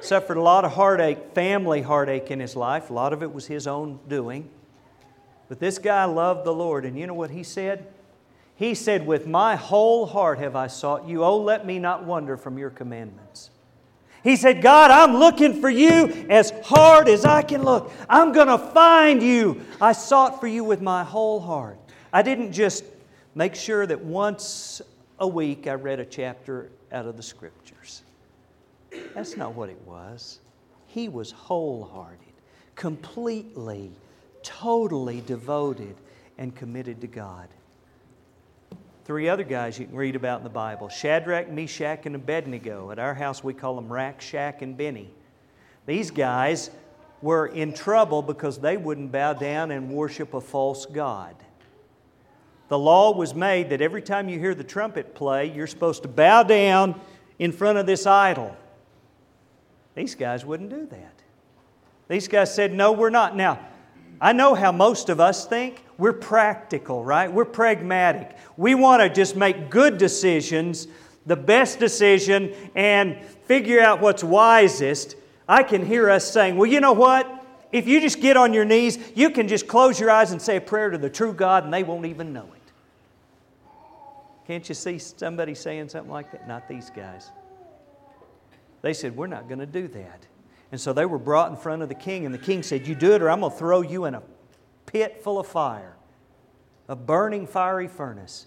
Suffered 0.00 0.36
a 0.36 0.42
lot 0.42 0.64
of 0.64 0.72
heartache, 0.72 1.34
family 1.34 1.82
heartache 1.82 2.30
in 2.30 2.40
his 2.40 2.56
life. 2.56 2.90
A 2.90 2.92
lot 2.92 3.12
of 3.12 3.22
it 3.22 3.32
was 3.32 3.46
his 3.46 3.66
own 3.66 3.98
doing. 4.08 4.48
But 5.48 5.58
this 5.58 5.78
guy 5.78 6.04
loved 6.04 6.44
the 6.44 6.54
Lord. 6.54 6.84
And 6.84 6.98
you 6.98 7.06
know 7.06 7.14
what 7.14 7.30
he 7.30 7.42
said? 7.42 7.86
He 8.60 8.74
said, 8.74 9.06
With 9.06 9.26
my 9.26 9.56
whole 9.56 10.04
heart 10.04 10.38
have 10.38 10.54
I 10.54 10.66
sought 10.66 11.08
you. 11.08 11.24
Oh, 11.24 11.38
let 11.38 11.64
me 11.64 11.78
not 11.78 12.04
wander 12.04 12.36
from 12.36 12.58
your 12.58 12.68
commandments. 12.68 13.48
He 14.22 14.36
said, 14.36 14.60
God, 14.60 14.90
I'm 14.90 15.16
looking 15.16 15.62
for 15.62 15.70
you 15.70 16.26
as 16.28 16.52
hard 16.64 17.08
as 17.08 17.24
I 17.24 17.40
can 17.40 17.62
look. 17.62 17.90
I'm 18.06 18.32
going 18.32 18.48
to 18.48 18.58
find 18.58 19.22
you. 19.22 19.62
I 19.80 19.92
sought 19.92 20.40
for 20.40 20.46
you 20.46 20.62
with 20.62 20.82
my 20.82 21.04
whole 21.04 21.40
heart. 21.40 21.78
I 22.12 22.20
didn't 22.20 22.52
just 22.52 22.84
make 23.34 23.54
sure 23.54 23.86
that 23.86 24.04
once 24.04 24.82
a 25.18 25.26
week 25.26 25.66
I 25.66 25.72
read 25.72 25.98
a 25.98 26.04
chapter 26.04 26.70
out 26.92 27.06
of 27.06 27.16
the 27.16 27.22
scriptures. 27.22 28.02
That's 29.14 29.38
not 29.38 29.54
what 29.54 29.70
it 29.70 29.80
was. 29.86 30.38
He 30.86 31.08
was 31.08 31.30
wholehearted, 31.30 32.34
completely, 32.74 33.90
totally 34.42 35.22
devoted 35.22 35.94
and 36.36 36.54
committed 36.54 37.00
to 37.00 37.06
God. 37.06 37.48
Three 39.04 39.28
other 39.28 39.44
guys 39.44 39.78
you 39.78 39.86
can 39.86 39.96
read 39.96 40.14
about 40.14 40.38
in 40.38 40.44
the 40.44 40.50
Bible 40.50 40.88
Shadrach, 40.88 41.50
Meshach, 41.50 42.06
and 42.06 42.14
Abednego. 42.14 42.90
At 42.90 42.98
our 42.98 43.14
house, 43.14 43.42
we 43.42 43.54
call 43.54 43.74
them 43.74 43.92
Rack, 43.92 44.20
Shack, 44.20 44.62
and 44.62 44.76
Benny. 44.76 45.10
These 45.86 46.10
guys 46.10 46.70
were 47.22 47.46
in 47.46 47.72
trouble 47.72 48.22
because 48.22 48.58
they 48.58 48.76
wouldn't 48.76 49.12
bow 49.12 49.32
down 49.32 49.70
and 49.70 49.90
worship 49.90 50.34
a 50.34 50.40
false 50.40 50.86
God. 50.86 51.34
The 52.68 52.78
law 52.78 53.12
was 53.12 53.34
made 53.34 53.70
that 53.70 53.80
every 53.80 54.00
time 54.00 54.28
you 54.28 54.38
hear 54.38 54.54
the 54.54 54.64
trumpet 54.64 55.14
play, 55.14 55.50
you're 55.50 55.66
supposed 55.66 56.02
to 56.02 56.08
bow 56.08 56.44
down 56.44 57.00
in 57.38 57.50
front 57.50 57.78
of 57.78 57.86
this 57.86 58.06
idol. 58.06 58.56
These 59.96 60.14
guys 60.14 60.44
wouldn't 60.44 60.70
do 60.70 60.86
that. 60.86 61.14
These 62.06 62.28
guys 62.28 62.54
said, 62.54 62.72
No, 62.72 62.92
we're 62.92 63.10
not. 63.10 63.34
Now, 63.34 63.58
I 64.20 64.32
know 64.32 64.54
how 64.54 64.70
most 64.70 65.08
of 65.08 65.18
us 65.20 65.46
think. 65.46 65.82
We're 65.96 66.12
practical, 66.12 67.04
right? 67.04 67.32
We're 67.32 67.44
pragmatic. 67.44 68.36
We 68.56 68.74
want 68.74 69.02
to 69.02 69.08
just 69.08 69.36
make 69.36 69.70
good 69.70 69.98
decisions, 69.98 70.88
the 71.26 71.36
best 71.36 71.78
decision, 71.78 72.54
and 72.74 73.22
figure 73.44 73.80
out 73.80 74.00
what's 74.00 74.24
wisest. 74.24 75.16
I 75.48 75.62
can 75.62 75.84
hear 75.84 76.10
us 76.10 76.30
saying, 76.30 76.56
well, 76.56 76.70
you 76.70 76.80
know 76.80 76.92
what? 76.92 77.36
If 77.72 77.86
you 77.86 78.00
just 78.00 78.20
get 78.20 78.36
on 78.36 78.52
your 78.52 78.64
knees, 78.64 78.98
you 79.14 79.30
can 79.30 79.46
just 79.46 79.68
close 79.68 80.00
your 80.00 80.10
eyes 80.10 80.32
and 80.32 80.42
say 80.42 80.56
a 80.56 80.60
prayer 80.60 80.90
to 80.90 80.98
the 80.98 81.10
true 81.10 81.32
God 81.32 81.64
and 81.64 81.72
they 81.72 81.82
won't 81.82 82.06
even 82.06 82.32
know 82.32 82.48
it. 82.54 82.60
Can't 84.46 84.68
you 84.68 84.74
see 84.74 84.98
somebody 84.98 85.54
saying 85.54 85.90
something 85.90 86.10
like 86.10 86.32
that? 86.32 86.48
Not 86.48 86.68
these 86.68 86.90
guys. 86.90 87.30
They 88.82 88.92
said, 88.92 89.16
We're 89.16 89.28
not 89.28 89.46
going 89.46 89.60
to 89.60 89.66
do 89.66 89.86
that. 89.88 90.26
And 90.72 90.80
so 90.80 90.92
they 90.92 91.06
were 91.06 91.18
brought 91.18 91.50
in 91.50 91.56
front 91.56 91.82
of 91.82 91.88
the 91.88 91.94
king, 91.94 92.24
and 92.24 92.34
the 92.34 92.38
king 92.38 92.62
said, 92.62 92.86
You 92.86 92.94
do 92.94 93.12
it, 93.12 93.22
or 93.22 93.30
I'm 93.30 93.40
going 93.40 93.52
to 93.52 93.58
throw 93.58 93.80
you 93.80 94.04
in 94.04 94.14
a 94.14 94.22
pit 94.86 95.22
full 95.22 95.38
of 95.38 95.46
fire, 95.46 95.96
a 96.88 96.96
burning 96.96 97.46
fiery 97.46 97.88
furnace. 97.88 98.46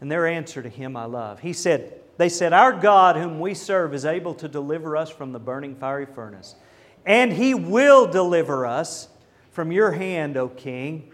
And 0.00 0.10
their 0.10 0.26
answer 0.26 0.62
to 0.62 0.68
him 0.68 0.96
I 0.96 1.04
love. 1.04 1.40
He 1.40 1.52
said, 1.52 2.00
They 2.16 2.28
said, 2.28 2.52
Our 2.52 2.72
God, 2.72 3.16
whom 3.16 3.38
we 3.38 3.54
serve, 3.54 3.94
is 3.94 4.04
able 4.04 4.34
to 4.34 4.48
deliver 4.48 4.96
us 4.96 5.08
from 5.08 5.32
the 5.32 5.38
burning 5.38 5.76
fiery 5.76 6.06
furnace. 6.06 6.56
And 7.06 7.32
he 7.32 7.54
will 7.54 8.06
deliver 8.06 8.66
us 8.66 9.08
from 9.52 9.70
your 9.70 9.92
hand, 9.92 10.36
O 10.36 10.48
king. 10.48 11.10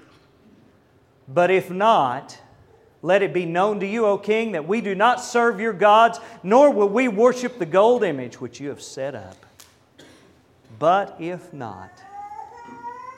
But 1.28 1.50
if 1.50 1.70
not, 1.70 2.38
let 3.02 3.22
it 3.22 3.32
be 3.32 3.44
known 3.44 3.80
to 3.80 3.86
you, 3.86 4.06
O 4.06 4.16
king, 4.18 4.52
that 4.52 4.66
we 4.66 4.80
do 4.80 4.94
not 4.94 5.20
serve 5.20 5.60
your 5.60 5.72
gods, 5.72 6.18
nor 6.42 6.70
will 6.70 6.88
we 6.88 7.06
worship 7.08 7.58
the 7.58 7.66
gold 7.66 8.02
image 8.02 8.40
which 8.40 8.60
you 8.60 8.70
have 8.70 8.82
set 8.82 9.14
up. 9.14 9.46
But 10.80 11.16
if 11.20 11.52
not, 11.52 12.02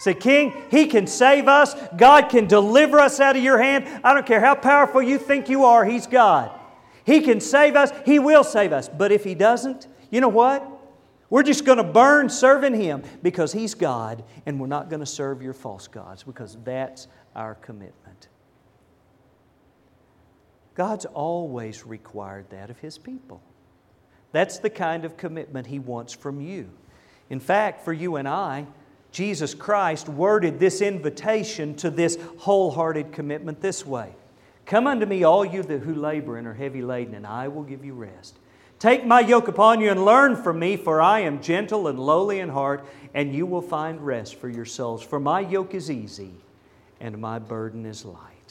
say, 0.01 0.15
King, 0.15 0.53
He 0.69 0.87
can 0.87 1.07
save 1.07 1.47
us. 1.47 1.77
God 1.97 2.29
can 2.29 2.47
deliver 2.47 2.99
us 2.99 3.21
out 3.21 3.37
of 3.37 3.43
your 3.43 3.63
hand. 3.63 3.89
I 4.03 4.13
don't 4.13 4.27
care 4.27 4.41
how 4.41 4.57
powerful 4.57 5.01
you 5.01 5.17
think 5.17 5.49
you 5.49 5.65
are, 5.65 5.85
He's 5.85 6.09
God. 6.09 6.51
He 7.05 7.21
can 7.21 7.41
save 7.41 7.77
us, 7.77 7.93
He 8.05 8.19
will 8.19 8.43
save 8.43 8.73
us. 8.73 8.89
But 8.89 9.13
if 9.13 9.23
He 9.23 9.37
doesn't, 9.37 9.87
you 10.11 10.21
know 10.21 10.29
what? 10.29 10.69
We're 11.31 11.45
just 11.45 11.65
going 11.65 11.79
to 11.79 11.85
burn 11.85 12.29
serving 12.29 12.75
Him 12.75 13.05
because 13.23 13.53
He's 13.53 13.75
God, 13.75 14.25
and 14.45 14.59
we're 14.59 14.67
not 14.67 14.91
going 14.91 15.01
to 15.01 15.07
serve 15.07 15.41
your 15.41 15.55
false 15.55 15.87
gods 15.87 16.25
because 16.25 16.59
that's 16.65 17.07
our 17.37 17.55
commitment. 17.55 18.27
God's 20.75 21.05
always 21.05 21.87
required 21.87 22.51
that 22.51 22.71
of 22.71 22.81
His 22.81 22.99
people. 22.99 23.41
That's 24.33 24.59
the 24.59 24.71
kind 24.71 25.05
of 25.05 25.17
commitment 25.17 25.69
He 25.69 25.79
wants 25.79 26.13
from 26.13 26.41
you. 26.41 26.69
In 27.33 27.41
fact, 27.41 27.83
for 27.83 27.95
you 27.95 28.17
and 28.17 28.29
I, 28.29 28.67
Jesus 29.11 29.55
Christ 29.55 30.07
worded 30.07 30.59
this 30.59 30.83
invitation 30.83 31.75
to 31.77 31.89
this 31.89 32.19
wholehearted 32.37 33.11
commitment 33.11 33.63
this 33.63 33.87
way 33.87 34.15
Come 34.67 34.87
unto 34.87 35.07
me, 35.07 35.25
all 35.25 35.43
you 35.43 35.63
who 35.63 35.95
labor 35.95 36.37
and 36.37 36.47
are 36.47 36.53
heavy 36.53 36.83
laden, 36.83 37.15
and 37.15 37.27
I 37.27 37.49
will 37.49 37.63
give 37.63 37.87
you 37.87 37.95
rest. 37.95 38.37
Take 38.79 39.07
my 39.07 39.21
yoke 39.21 39.49
upon 39.49 39.81
you 39.81 39.91
and 39.91 40.05
learn 40.05 40.37
from 40.37 40.59
me, 40.59 40.77
for 40.77 41.01
I 41.01 41.21
am 41.21 41.41
gentle 41.41 41.89
and 41.89 41.99
lowly 41.99 42.39
in 42.39 42.51
heart, 42.51 42.85
and 43.15 43.35
you 43.35 43.47
will 43.47 43.63
find 43.63 44.05
rest 44.05 44.35
for 44.35 44.51
your 44.51 44.67
souls. 44.67 45.03
For 45.03 45.19
my 45.19 45.41
yoke 45.41 45.75
is 45.75 45.91
easy 45.91 46.33
and 47.01 47.17
my 47.17 47.39
burden 47.39 47.87
is 47.87 48.05
light. 48.05 48.42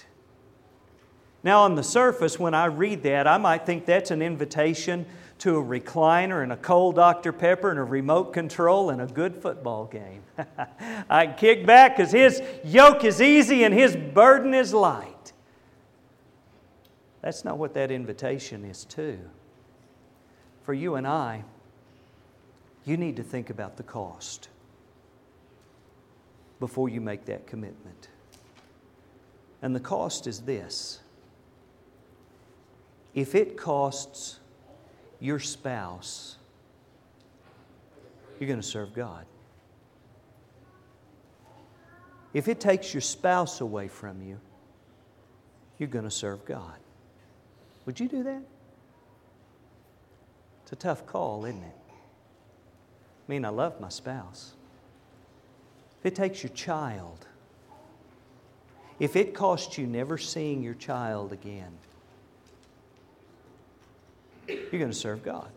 Now, 1.43 1.63
on 1.63 1.75
the 1.75 1.84
surface, 1.84 2.39
when 2.39 2.54
I 2.54 2.65
read 2.65 3.04
that, 3.04 3.27
I 3.27 3.38
might 3.38 3.65
think 3.65 3.86
that's 3.86 4.12
an 4.12 4.21
invitation 4.21 5.06
to 5.39 5.58
a 5.58 5.63
recliner 5.63 6.43
and 6.43 6.54
a 6.54 6.58
cold 6.58 6.95
Dr. 6.95 7.34
Pepper 7.34 7.71
and 7.71 7.80
a 7.80 7.84
remote 7.84 8.32
control 8.32 8.91
and 8.91 9.01
a 9.01 9.08
good 9.08 9.36
football 9.41 9.86
game. 9.86 10.21
I 11.10 11.25
kick 11.25 11.65
back 11.65 11.97
because 11.97 12.12
his 12.12 12.43
yoke 12.63 13.04
is 13.04 13.21
easy 13.21 13.63
and 13.63 13.73
his 13.73 13.95
burden 13.95 14.54
is 14.54 14.71
light. 14.71 15.34
That's 17.21 17.43
not 17.43 17.58
what 17.58 17.73
that 17.73 17.89
invitation 17.89 18.63
is 18.65 18.86
to. 18.86 19.17
For 20.62 20.75
you 20.75 20.93
and 20.93 21.08
I, 21.08 21.43
you 22.86 22.97
need 22.97 23.15
to 23.15 23.23
think 23.23 23.49
about 23.49 23.77
the 23.77 23.84
cost 23.84 24.47
before 26.60 26.88
you 26.88 27.01
make 27.01 27.25
that 27.25 27.47
commitment. 27.47 28.10
And 29.63 29.75
the 29.75 29.80
cost 29.80 30.27
is 30.27 30.41
this 30.41 30.99
if 33.13 33.36
it 33.36 33.58
costs 33.58 34.39
your 35.19 35.39
spouse, 35.39 36.38
you're 38.39 38.47
going 38.47 38.62
to 38.62 38.67
serve 38.67 38.93
God. 38.93 39.26
If 42.34 42.47
it 42.47 42.60
takes 42.60 42.93
your 42.93 43.02
spouse 43.02 43.62
away 43.62 43.88
from 43.88 44.21
you, 44.21 44.39
you're 45.78 45.89
going 45.89 46.06
to 46.06 46.12
serve 46.12 46.45
God. 46.45 46.78
Would 47.86 48.00
you 48.00 48.08
do 48.08 48.24
that? 48.24 48.41
It's 50.63 50.71
a 50.71 50.76
tough 50.76 51.06
call, 51.06 51.45
isn't 51.45 51.62
it? 51.62 51.76
I 53.28 53.32
mean, 53.32 53.43
I 53.43 53.50
love 53.50 53.80
my 53.82 53.89
spouse. 53.89 54.54
If 56.00 56.06
it 56.06 56.15
takes 56.15 56.41
your 56.41 56.52
child, 56.54 57.28
if 59.00 59.15
it 59.15 59.34
costs 59.34 59.78
you 59.78 59.86
never 59.86 60.17
seeing 60.17 60.63
your 60.63 60.74
child 60.76 61.34
again, 61.34 61.71
you're 64.47 64.80
going 64.80 64.91
to 64.91 64.93
serve 64.93 65.23
God. 65.23 65.49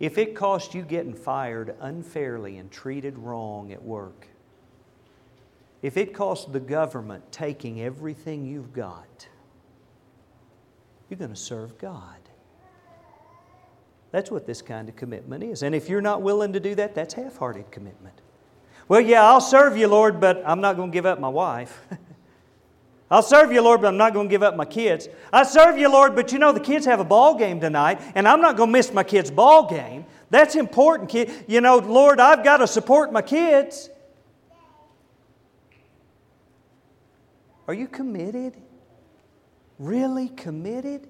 If 0.00 0.18
it 0.18 0.34
costs 0.34 0.74
you 0.74 0.82
getting 0.82 1.14
fired 1.14 1.76
unfairly 1.80 2.58
and 2.58 2.70
treated 2.70 3.18
wrong 3.18 3.72
at 3.72 3.82
work, 3.82 4.26
if 5.80 5.96
it 5.96 6.14
costs 6.14 6.46
the 6.46 6.60
government 6.60 7.30
taking 7.30 7.80
everything 7.80 8.44
you've 8.44 8.72
got, 8.72 9.28
you're 11.08 11.18
going 11.18 11.30
to 11.30 11.36
serve 11.36 11.78
God. 11.78 12.16
That's 14.12 14.30
what 14.30 14.46
this 14.46 14.60
kind 14.62 14.88
of 14.88 14.96
commitment 14.96 15.42
is. 15.42 15.62
And 15.62 15.74
if 15.74 15.88
you're 15.88 16.00
not 16.00 16.22
willing 16.22 16.52
to 16.52 16.60
do 16.60 16.74
that, 16.74 16.94
that's 16.94 17.14
half 17.14 17.36
hearted 17.38 17.70
commitment. 17.70 18.20
Well, 18.88 19.00
yeah, 19.00 19.24
I'll 19.24 19.40
serve 19.40 19.76
you, 19.76 19.88
Lord, 19.88 20.20
but 20.20 20.42
I'm 20.44 20.60
not 20.60 20.76
going 20.76 20.90
to 20.90 20.92
give 20.92 21.06
up 21.06 21.18
my 21.18 21.28
wife. 21.28 21.80
I'll 23.12 23.22
serve 23.22 23.52
you, 23.52 23.60
Lord, 23.60 23.82
but 23.82 23.88
I'm 23.88 23.98
not 23.98 24.14
going 24.14 24.26
to 24.26 24.30
give 24.30 24.42
up 24.42 24.56
my 24.56 24.64
kids. 24.64 25.06
I 25.34 25.42
serve 25.42 25.76
you, 25.76 25.92
Lord, 25.92 26.14
but 26.14 26.32
you 26.32 26.38
know 26.38 26.50
the 26.50 26.60
kids 26.60 26.86
have 26.86 26.98
a 26.98 27.04
ball 27.04 27.34
game 27.34 27.60
tonight, 27.60 28.00
and 28.14 28.26
I'm 28.26 28.40
not 28.40 28.56
going 28.56 28.70
to 28.70 28.72
miss 28.72 28.90
my 28.90 29.04
kids' 29.04 29.30
ball 29.30 29.68
game. 29.68 30.06
That's 30.30 30.54
important, 30.54 31.10
kid. 31.10 31.30
You 31.46 31.60
know, 31.60 31.76
Lord, 31.76 32.20
I've 32.20 32.42
got 32.42 32.56
to 32.56 32.66
support 32.66 33.12
my 33.12 33.20
kids. 33.20 33.90
Are 37.68 37.74
you 37.74 37.86
committed? 37.86 38.56
Really 39.78 40.30
committed? 40.30 41.06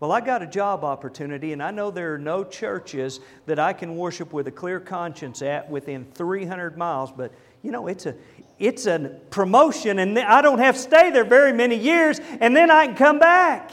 Well, 0.00 0.12
I 0.12 0.20
got 0.20 0.42
a 0.42 0.46
job 0.46 0.84
opportunity, 0.84 1.54
and 1.54 1.62
I 1.62 1.70
know 1.70 1.90
there 1.90 2.12
are 2.12 2.18
no 2.18 2.44
churches 2.44 3.20
that 3.46 3.58
I 3.58 3.72
can 3.72 3.96
worship 3.96 4.34
with 4.34 4.46
a 4.48 4.50
clear 4.50 4.80
conscience 4.80 5.40
at 5.40 5.70
within 5.70 6.04
300 6.12 6.76
miles, 6.76 7.10
but 7.10 7.32
you 7.62 7.72
know, 7.72 7.88
it's 7.88 8.06
a, 8.06 8.14
it's 8.58 8.86
a 8.86 9.20
promotion, 9.30 9.98
and 9.98 10.18
I 10.18 10.40
don't 10.40 10.58
have 10.58 10.76
to 10.76 10.80
stay 10.80 11.10
there 11.10 11.24
very 11.24 11.52
many 11.52 11.76
years, 11.76 12.20
and 12.40 12.56
then 12.56 12.70
I 12.70 12.86
can 12.86 12.96
come 12.96 13.18
back. 13.18 13.70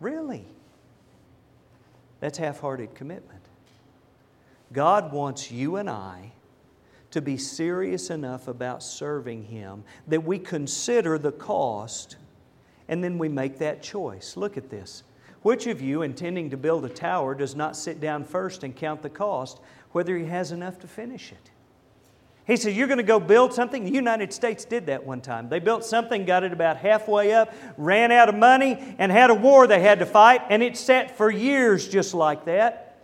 Really? 0.00 0.44
That's 2.20 2.38
half 2.38 2.60
hearted 2.60 2.94
commitment. 2.94 3.40
God 4.72 5.12
wants 5.12 5.50
you 5.50 5.76
and 5.76 5.90
I 5.90 6.32
to 7.10 7.20
be 7.20 7.36
serious 7.36 8.10
enough 8.10 8.46
about 8.48 8.82
serving 8.82 9.44
Him 9.44 9.84
that 10.06 10.24
we 10.24 10.38
consider 10.38 11.18
the 11.18 11.32
cost 11.32 12.16
and 12.88 13.02
then 13.02 13.18
we 13.18 13.28
make 13.28 13.58
that 13.58 13.82
choice. 13.82 14.36
Look 14.36 14.56
at 14.56 14.68
this. 14.70 15.04
Which 15.42 15.66
of 15.66 15.80
you, 15.80 16.02
intending 16.02 16.50
to 16.50 16.56
build 16.56 16.84
a 16.84 16.88
tower, 16.88 17.34
does 17.34 17.54
not 17.54 17.76
sit 17.76 18.00
down 18.00 18.24
first 18.24 18.62
and 18.62 18.76
count 18.76 19.02
the 19.02 19.08
cost, 19.08 19.60
whether 19.92 20.16
he 20.18 20.26
has 20.26 20.52
enough 20.52 20.78
to 20.80 20.86
finish 20.86 21.32
it? 21.32 21.50
He 22.50 22.56
said, 22.56 22.74
You're 22.74 22.88
going 22.88 22.98
to 22.98 23.04
go 23.04 23.20
build 23.20 23.54
something? 23.54 23.84
The 23.84 23.92
United 23.92 24.32
States 24.32 24.64
did 24.64 24.86
that 24.86 25.06
one 25.06 25.20
time. 25.20 25.48
They 25.48 25.60
built 25.60 25.84
something, 25.84 26.24
got 26.24 26.42
it 26.42 26.52
about 26.52 26.78
halfway 26.78 27.32
up, 27.32 27.54
ran 27.76 28.10
out 28.10 28.28
of 28.28 28.34
money, 28.34 28.76
and 28.98 29.12
had 29.12 29.30
a 29.30 29.34
war 29.34 29.68
they 29.68 29.80
had 29.80 30.00
to 30.00 30.06
fight, 30.06 30.42
and 30.50 30.60
it 30.60 30.76
sat 30.76 31.16
for 31.16 31.30
years 31.30 31.88
just 31.88 32.12
like 32.12 32.46
that. 32.46 32.98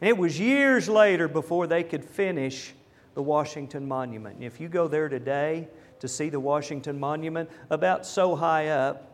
And 0.00 0.08
it 0.08 0.16
was 0.16 0.40
years 0.40 0.88
later 0.88 1.28
before 1.28 1.66
they 1.66 1.84
could 1.84 2.06
finish 2.06 2.72
the 3.12 3.22
Washington 3.22 3.86
Monument. 3.86 4.36
And 4.36 4.44
if 4.44 4.58
you 4.60 4.68
go 4.70 4.88
there 4.88 5.10
today 5.10 5.68
to 6.00 6.08
see 6.08 6.30
the 6.30 6.40
Washington 6.40 6.98
Monument, 6.98 7.50
about 7.68 8.06
so 8.06 8.34
high 8.34 8.68
up, 8.68 9.10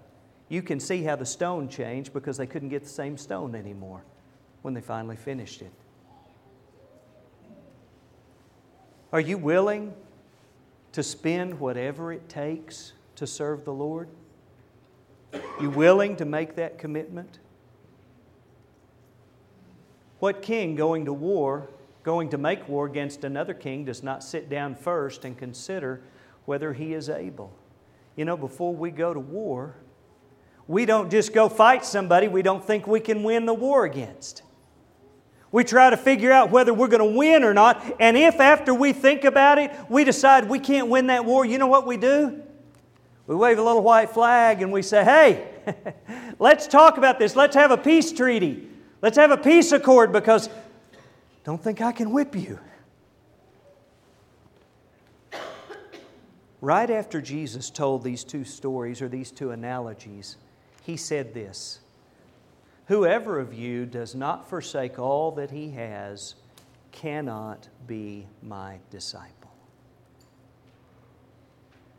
you 0.49 0.63
can 0.63 0.79
see 0.79 1.03
how 1.03 1.17
the 1.17 1.27
stone 1.27 1.69
changed 1.69 2.13
because 2.13 2.37
they 2.37 2.47
couldn't 2.47 2.69
get 2.69 2.85
the 2.85 2.89
same 2.89 3.19
stone 3.19 3.57
anymore 3.57 4.05
when 4.63 4.75
they 4.75 4.81
finally 4.81 5.17
finished 5.17 5.61
it. 5.61 5.73
Are 9.13 9.21
you 9.21 9.39
willing 9.39 9.95
to 10.93 11.03
spend 11.03 11.59
whatever 11.59 12.13
it 12.13 12.29
takes 12.29 12.93
to 13.17 13.27
serve 13.27 13.65
the 13.65 13.73
Lord? 13.73 14.09
You 15.61 15.71
willing 15.71 16.17
to 16.17 16.25
make 16.25 16.57
that 16.57 16.79
commitment? 16.79 17.39
What 20.19 20.43
king 20.43 20.75
going 20.75 21.05
to 21.07 21.13
war, 21.13 21.69
going 22.03 22.29
to 22.31 22.39
make 22.39 22.69
war 22.69 22.87
against 22.87 23.25
another 23.25 23.55
king, 23.55 23.85
does 23.85 24.03
not 24.03 24.23
sit 24.23 24.49
down 24.49 24.75
first 24.75 25.25
and 25.25 25.39
consider 25.39 26.03
whether 26.45 26.73
he 26.73 26.93
is 26.93 27.09
able? 27.09 27.53
You 28.17 28.25
know, 28.25 28.37
before 28.37 28.75
we 28.75 28.91
go 28.91 29.15
to 29.15 29.21
war, 29.21 29.77
we 30.67 30.85
don't 30.85 31.11
just 31.11 31.33
go 31.33 31.49
fight 31.49 31.85
somebody 31.85 32.29
we 32.29 32.43
don't 32.43 32.65
think 32.65 32.87
we 32.87 33.01
can 33.01 33.23
win 33.23 33.47
the 33.47 33.55
war 33.55 33.85
against. 33.85 34.43
We 35.51 35.65
try 35.65 35.91
to 35.91 35.97
figure 35.97 36.31
out 36.31 36.51
whether 36.51 36.75
we're 36.75 36.89
going 36.89 37.13
to 37.13 37.19
win 37.19 37.43
or 37.43 37.55
not. 37.55 37.85
And 37.99 38.17
if 38.17 38.39
after 38.39 38.75
we 38.75 38.93
think 38.93 39.25
about 39.25 39.59
it, 39.59 39.71
we 39.89 40.05
decide 40.05 40.49
we 40.49 40.59
can't 40.59 40.89
win 40.89 41.07
that 41.07 41.25
war, 41.25 41.45
you 41.45 41.59
know 41.59 41.67
what 41.67 41.87
we 41.87 41.97
do? 41.97 42.43
We 43.27 43.35
wave 43.35 43.59
a 43.59 43.63
little 43.63 43.83
white 43.83 44.11
flag 44.11 44.63
and 44.63 44.73
we 44.73 44.83
say, 44.83 45.05
hey, 45.05 45.49
let's 46.39 46.67
talk 46.67 46.99
about 46.99 47.19
this. 47.19 47.37
Let's 47.37 47.57
have 47.57 47.71
a 47.71 47.77
peace 47.77 48.13
treaty. 48.13 48.69
Let's 49.01 49.17
have 49.17 49.31
a 49.31 49.37
peace 49.37 49.73
accord 49.73 50.13
because 50.13 50.49
don't 51.45 51.63
think 51.63 51.81
I 51.81 51.93
can 51.93 52.11
whip 52.11 52.35
you. 52.35 52.59
Right 56.61 56.91
after 56.91 57.21
Jesus 57.21 57.71
told 57.71 58.03
these 58.03 58.25
two 58.25 58.45
stories 58.45 59.01
or 59.01 59.09
these 59.09 59.31
two 59.31 59.53
analogies, 59.53 60.37
he 60.83 60.97
said 60.97 61.33
this 61.33 61.81
Whoever 62.89 63.39
of 63.39 63.53
you 63.53 63.85
does 63.85 64.15
not 64.15 64.49
forsake 64.49 64.99
all 64.99 65.31
that 65.33 65.51
he 65.51 65.71
has 65.73 66.35
cannot 66.91 67.69
be 67.87 68.27
my 68.43 68.79
disciple. 68.91 69.53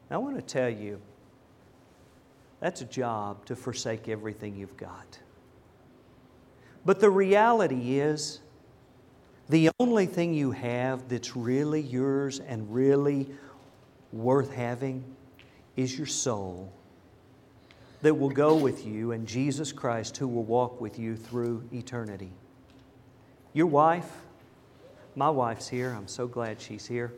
I 0.09 0.17
want 0.17 0.35
to 0.35 0.41
tell 0.41 0.69
you 0.69 0.99
that's 2.59 2.81
a 2.81 2.85
job 2.85 3.45
to 3.45 3.55
forsake 3.55 4.09
everything 4.09 4.55
you've 4.55 4.77
got. 4.77 5.19
But 6.83 6.99
the 6.99 7.11
reality 7.11 7.99
is, 7.99 8.39
the 9.47 9.69
only 9.79 10.07
thing 10.07 10.33
you 10.33 10.49
have 10.51 11.07
that's 11.07 11.35
really 11.35 11.81
yours 11.81 12.39
and 12.39 12.73
really 12.73 13.27
worth 14.11 14.51
having 14.51 15.03
is 15.75 15.95
your 15.95 16.07
soul 16.07 16.73
that 18.01 18.17
will 18.17 18.29
go 18.29 18.55
with 18.55 18.85
you 18.85 19.11
and 19.11 19.27
Jesus 19.27 19.71
Christ 19.71 20.17
who 20.17 20.27
will 20.27 20.43
walk 20.43 20.79
with 20.79 20.97
you 20.97 21.15
through 21.15 21.67
eternity. 21.73 22.31
Your 23.53 23.67
wife, 23.67 24.09
my 25.15 25.29
wife's 25.29 25.67
here. 25.67 25.91
I'm 25.91 26.07
so 26.07 26.27
glad 26.27 26.61
she's 26.61 26.85
here. 26.85 27.13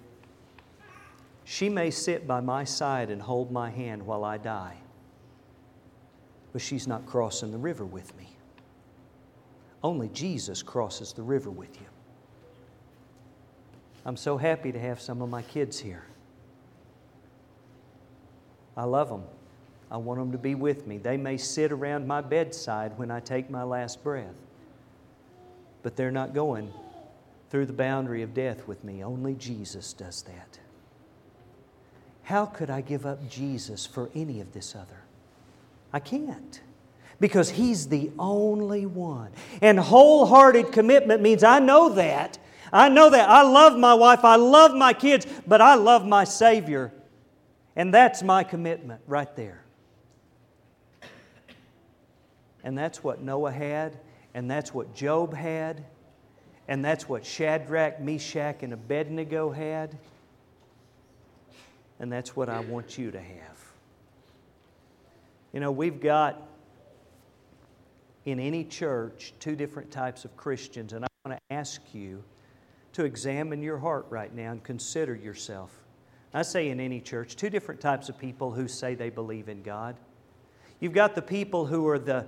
She 1.44 1.70
may 1.70 1.92
sit 1.92 2.26
by 2.28 2.40
my 2.40 2.64
side 2.64 3.10
and 3.10 3.22
hold 3.22 3.52
my 3.52 3.70
hand 3.70 4.04
while 4.04 4.24
I 4.24 4.38
die, 4.38 4.78
but 6.54 6.62
she's 6.62 6.88
not 6.88 7.06
crossing 7.06 7.52
the 7.52 7.58
river 7.58 7.86
with 7.86 8.16
me. 8.18 8.30
Only 9.84 10.10
Jesus 10.10 10.64
crosses 10.64 11.14
the 11.14 11.24
river 11.24 11.50
with 11.50 11.80
you. 11.80 11.88
I'm 14.06 14.18
so 14.18 14.38
happy 14.38 14.72
to 14.72 14.80
have 14.80 15.02
some 15.02 15.22
of 15.22 15.30
my 15.30 15.42
kids 15.42 15.80
here. 15.80 16.06
I 18.76 18.86
love 18.86 19.10
them. 19.10 19.24
I 19.92 19.98
want 19.98 20.20
them 20.22 20.32
to 20.32 20.38
be 20.38 20.56
with 20.56 20.88
me. 20.88 20.98
They 20.98 21.18
may 21.18 21.36
sit 21.36 21.74
around 21.74 22.08
my 22.08 22.22
bedside 22.22 22.98
when 22.98 23.12
I 23.12 23.20
take 23.20 23.50
my 23.50 23.64
last 23.64 24.02
breath, 24.02 24.36
but 25.84 25.98
they're 25.98 26.12
not 26.12 26.34
going 26.34 26.72
through 27.50 27.66
the 27.66 27.74
boundary 27.74 28.22
of 28.22 28.34
death 28.34 28.66
with 28.70 28.86
me. 28.86 29.04
Only 29.04 29.36
Jesus 29.36 29.92
does 29.92 30.22
that. 30.24 30.60
How 32.24 32.46
could 32.46 32.70
I 32.70 32.80
give 32.80 33.06
up 33.06 33.30
Jesus 33.30 33.86
for 33.86 34.10
any 34.16 34.40
of 34.40 34.54
this 34.54 34.74
other? 34.74 35.02
I 35.92 36.00
can't. 36.00 36.62
Because 37.20 37.50
He's 37.50 37.90
the 37.90 38.12
only 38.18 38.86
one. 38.86 39.32
And 39.62 39.78
wholehearted 39.78 40.72
commitment 40.72 41.22
means 41.22 41.44
I 41.44 41.60
know 41.60 41.90
that. 41.90 42.38
I 42.72 42.88
know 42.88 43.10
that. 43.10 43.30
I 43.30 43.42
love 43.42 43.78
my 43.78 43.94
wife, 43.94 44.24
I 44.24 44.38
love 44.38 44.74
my 44.74 44.94
kids, 44.94 45.28
but 45.46 45.60
I 45.60 45.76
love 45.76 46.06
my 46.06 46.24
Savior. 46.24 46.94
And 47.76 47.94
that's 47.94 48.24
my 48.24 48.46
commitment 48.46 49.02
right 49.06 49.36
there. 49.36 49.61
And 52.64 52.78
that's 52.78 53.04
what 53.04 53.22
Noah 53.22 53.52
had, 53.52 54.00
and 54.34 54.50
that's 54.50 54.74
what 54.74 54.94
Job 54.94 55.34
had, 55.34 55.84
and 56.68 56.86
that's 56.86 57.10
what 57.10 57.26
Shadrach, 57.26 58.00
Meshach, 58.00 58.64
and 58.64 58.74
Abednego 58.74 59.52
had. 59.52 59.98
And 62.00 62.12
that's 62.12 62.36
what 62.36 62.50
I 62.50 62.60
want 62.62 62.98
you 62.98 63.12
to 63.12 63.20
have. 63.20 63.58
You 65.54 65.60
know, 65.60 65.72
we've 65.72 66.00
got 66.00 66.48
in 68.26 68.40
any 68.40 68.64
church 68.64 69.34
two 69.40 69.56
different 69.56 69.92
types 69.92 70.24
of 70.26 70.36
Christians, 70.38 70.94
and 70.94 71.04
I 71.04 71.08
want 71.26 71.38
to 71.38 71.56
ask 71.56 71.82
you 71.94 72.24
to 72.94 73.06
examine 73.06 73.62
your 73.62 73.78
heart 73.78 74.06
right 74.10 74.34
now 74.34 74.52
and 74.52 74.64
consider 74.64 75.16
yourself. 75.16 75.72
I 76.34 76.44
say 76.44 76.70
in 76.70 76.80
any 76.80 77.02
church, 77.02 77.36
two 77.36 77.50
different 77.50 77.82
types 77.82 78.08
of 78.08 78.18
people 78.18 78.52
who 78.52 78.68
say 78.68 78.96
they 78.96 79.10
believe 79.10 79.50
in 79.50 79.64
God. 79.64 79.98
You've 80.80 80.94
got 80.94 81.14
the 81.14 81.22
people 81.22 81.66
who 81.66 81.88
are 81.88 82.00
the 82.00 82.26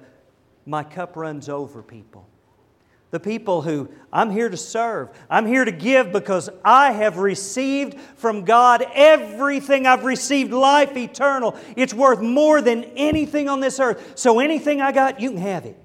my 0.65 0.83
cup 0.83 1.15
runs 1.15 1.49
over 1.49 1.81
people. 1.81 2.27
The 3.11 3.19
people 3.19 3.61
who 3.61 3.89
I'm 4.11 4.31
here 4.31 4.49
to 4.49 4.57
serve, 4.57 5.09
I'm 5.29 5.45
here 5.45 5.63
to 5.63 5.71
give 5.71 6.11
because 6.11 6.49
I 6.65 6.93
have 6.93 7.19
received 7.19 7.99
from 8.15 8.43
God 8.43 8.83
everything 8.95 9.85
I've 9.85 10.03
received 10.03 10.51
life 10.51 10.97
eternal. 10.97 11.55
It's 11.75 11.93
worth 11.93 12.21
more 12.21 12.59
than 12.59 12.85
anything 12.95 13.49
on 13.49 13.59
this 13.59 13.79
earth. 13.79 14.13
So 14.15 14.39
anything 14.39 14.81
I 14.81 14.91
got, 14.91 15.19
you 15.19 15.29
can 15.29 15.37
have 15.37 15.65
it. 15.65 15.77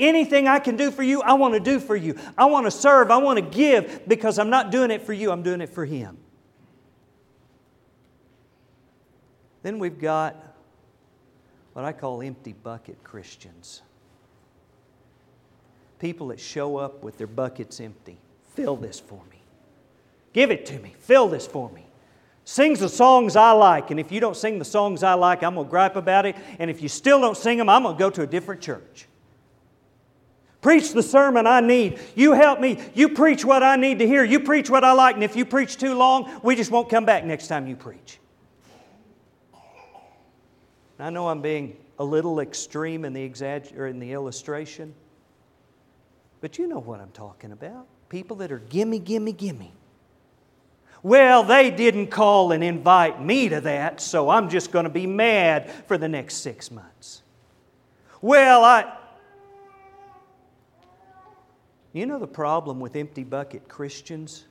Anything 0.00 0.48
I 0.48 0.58
can 0.58 0.76
do 0.76 0.90
for 0.90 1.04
you, 1.04 1.22
I 1.22 1.34
want 1.34 1.54
to 1.54 1.60
do 1.60 1.78
for 1.78 1.94
you. 1.94 2.18
I 2.36 2.46
want 2.46 2.66
to 2.66 2.70
serve, 2.72 3.12
I 3.12 3.18
want 3.18 3.38
to 3.38 3.44
give 3.44 4.08
because 4.08 4.40
I'm 4.40 4.50
not 4.50 4.72
doing 4.72 4.90
it 4.90 5.02
for 5.02 5.12
you, 5.12 5.30
I'm 5.30 5.44
doing 5.44 5.60
it 5.60 5.68
for 5.68 5.84
Him. 5.84 6.18
Then 9.62 9.78
we've 9.78 10.00
got 10.00 10.56
what 11.74 11.84
I 11.84 11.92
call 11.92 12.22
empty 12.22 12.54
bucket 12.54 13.04
Christians 13.04 13.82
people 16.02 16.26
that 16.26 16.40
show 16.40 16.78
up 16.78 17.04
with 17.04 17.16
their 17.16 17.28
buckets 17.28 17.78
empty. 17.78 18.18
Fill 18.54 18.74
this 18.74 18.98
for 18.98 19.22
me. 19.30 19.40
Give 20.32 20.50
it 20.50 20.66
to 20.66 20.78
me. 20.80 20.94
Fill 20.98 21.28
this 21.28 21.46
for 21.46 21.70
me. 21.70 21.86
Sings 22.44 22.80
the 22.80 22.88
songs 22.88 23.36
I 23.36 23.52
like, 23.52 23.92
and 23.92 24.00
if 24.00 24.10
you 24.10 24.18
don't 24.18 24.36
sing 24.36 24.58
the 24.58 24.64
songs 24.64 25.04
I 25.04 25.14
like, 25.14 25.44
I'm 25.44 25.54
going 25.54 25.68
to 25.68 25.70
gripe 25.70 25.94
about 25.94 26.26
it. 26.26 26.34
And 26.58 26.68
if 26.68 26.82
you 26.82 26.88
still 26.88 27.20
don't 27.20 27.36
sing 27.36 27.56
them, 27.56 27.68
I'm 27.68 27.84
going 27.84 27.94
to 27.94 27.98
go 28.00 28.10
to 28.10 28.22
a 28.22 28.26
different 28.26 28.60
church. 28.60 29.06
Preach 30.60 30.92
the 30.92 31.04
sermon 31.04 31.46
I 31.46 31.60
need. 31.60 32.00
You 32.16 32.32
help 32.32 32.58
me. 32.58 32.80
You 32.94 33.10
preach 33.10 33.44
what 33.44 33.62
I 33.62 33.76
need 33.76 34.00
to 34.00 34.06
hear. 34.06 34.24
You 34.24 34.40
preach 34.40 34.68
what 34.68 34.82
I 34.82 34.92
like. 34.92 35.14
And 35.14 35.22
if 35.22 35.36
you 35.36 35.44
preach 35.44 35.76
too 35.76 35.94
long, 35.94 36.40
we 36.42 36.56
just 36.56 36.72
won't 36.72 36.90
come 36.90 37.04
back 37.04 37.24
next 37.24 37.46
time 37.46 37.68
you 37.68 37.76
preach. 37.76 38.18
I 40.98 41.10
know 41.10 41.28
I'm 41.28 41.42
being 41.42 41.76
a 42.00 42.04
little 42.04 42.40
extreme 42.40 43.04
in 43.04 43.12
the, 43.12 43.28
exagger- 43.28 43.88
in 43.88 44.00
the 44.00 44.12
illustration. 44.12 44.94
But 46.42 46.58
you 46.58 46.66
know 46.66 46.80
what 46.80 47.00
I'm 47.00 47.12
talking 47.12 47.52
about. 47.52 47.86
People 48.08 48.36
that 48.38 48.52
are 48.52 48.58
gimme, 48.58 48.98
gimme, 48.98 49.32
gimme. 49.32 49.72
Well, 51.02 51.44
they 51.44 51.70
didn't 51.70 52.08
call 52.08 52.52
and 52.52 52.62
invite 52.62 53.22
me 53.22 53.48
to 53.48 53.60
that, 53.62 54.00
so 54.00 54.28
I'm 54.28 54.50
just 54.50 54.70
going 54.72 54.84
to 54.84 54.90
be 54.90 55.06
mad 55.06 55.70
for 55.86 55.96
the 55.96 56.08
next 56.08 56.36
six 56.36 56.70
months. 56.70 57.22
Well, 58.20 58.64
I. 58.64 58.98
You 61.92 62.06
know 62.06 62.18
the 62.18 62.26
problem 62.26 62.80
with 62.80 62.96
empty 62.96 63.24
bucket 63.24 63.68
Christians? 63.68 64.44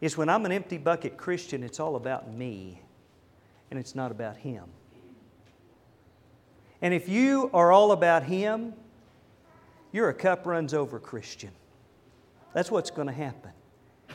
Is 0.00 0.16
when 0.16 0.28
I'm 0.28 0.44
an 0.46 0.52
empty 0.52 0.78
bucket 0.78 1.16
Christian, 1.16 1.62
it's 1.62 1.80
all 1.80 1.96
about 1.96 2.32
me, 2.32 2.80
and 3.70 3.78
it's 3.78 3.94
not 3.94 4.10
about 4.10 4.36
Him. 4.36 4.64
And 6.80 6.94
if 6.94 7.08
you 7.08 7.50
are 7.52 7.72
all 7.72 7.92
about 7.92 8.24
Him, 8.24 8.74
you're 9.92 10.08
a 10.08 10.14
cup 10.14 10.46
runs 10.46 10.74
over 10.74 10.98
Christian. 10.98 11.50
That's 12.54 12.70
what's 12.70 12.90
going 12.90 13.08
to 13.08 13.12
happen. 13.12 13.52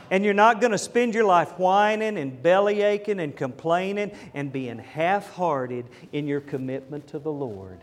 And 0.10 0.24
you're 0.24 0.34
not 0.34 0.62
going 0.62 0.72
to 0.72 0.78
spend 0.78 1.14
your 1.14 1.26
life 1.26 1.58
whining 1.60 2.18
and 2.18 2.42
belly 2.42 2.82
aching 2.82 3.20
and 3.20 3.36
complaining 3.36 4.12
and 4.34 4.52
being 4.52 4.80
half 4.80 5.32
hearted 5.34 5.86
in 6.12 6.28
your 6.28 6.42
commitment 6.42 7.08
to 7.08 7.20
the 7.20 7.32
Lord. 7.32 7.80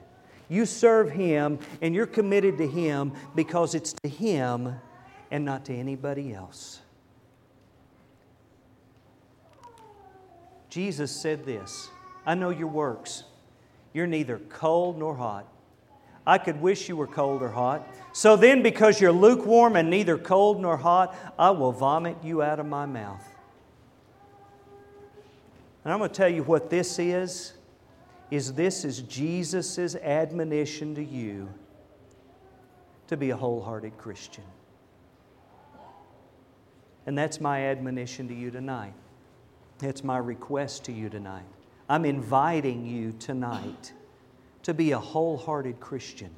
You 0.48 0.66
serve 0.66 1.10
Him 1.10 1.58
and 1.82 1.94
you're 1.94 2.06
committed 2.06 2.58
to 2.58 2.66
Him 2.66 3.12
because 3.34 3.74
it's 3.74 3.94
to 4.02 4.08
Him 4.08 4.74
and 5.30 5.44
not 5.44 5.64
to 5.66 5.74
anybody 5.74 6.32
else. 6.32 6.80
Jesus 10.70 11.10
said 11.10 11.44
this 11.44 11.88
I 12.26 12.34
know 12.34 12.50
your 12.50 12.68
works. 12.68 13.24
You're 13.92 14.06
neither 14.06 14.38
cold 14.38 14.98
nor 14.98 15.14
hot. 15.14 15.46
I 16.26 16.38
could 16.38 16.60
wish 16.60 16.88
you 16.88 16.96
were 16.96 17.06
cold 17.06 17.42
or 17.42 17.50
hot. 17.50 17.86
So 18.12 18.36
then, 18.36 18.62
because 18.62 19.00
you're 19.00 19.12
lukewarm 19.12 19.76
and 19.76 19.90
neither 19.90 20.16
cold 20.16 20.60
nor 20.60 20.76
hot, 20.76 21.14
I 21.38 21.50
will 21.50 21.72
vomit 21.72 22.16
you 22.22 22.42
out 22.42 22.60
of 22.60 22.66
my 22.66 22.86
mouth. 22.86 23.24
And 25.84 25.92
I'm 25.92 25.98
going 25.98 26.10
to 26.10 26.16
tell 26.16 26.28
you 26.28 26.42
what 26.42 26.70
this 26.70 26.98
is 26.98 27.54
is 28.30 28.54
this 28.54 28.84
is 28.84 29.02
Jesus' 29.02 29.94
admonition 29.96 30.94
to 30.94 31.04
you 31.04 31.48
to 33.06 33.16
be 33.16 33.30
a 33.30 33.36
wholehearted 33.36 33.98
Christian. 33.98 34.44
And 37.06 37.18
that's 37.18 37.38
my 37.40 37.66
admonition 37.66 38.28
to 38.28 38.34
you 38.34 38.50
tonight. 38.50 38.94
It's 39.82 40.02
my 40.02 40.16
request 40.16 40.84
to 40.84 40.92
you 40.92 41.10
tonight. 41.10 41.44
I'm 41.88 42.06
inviting 42.06 42.86
you 42.86 43.12
tonight 43.12 43.92
to 44.64 44.74
be 44.74 44.92
a 44.92 44.98
wholehearted 44.98 45.80
Christian. 45.80 46.30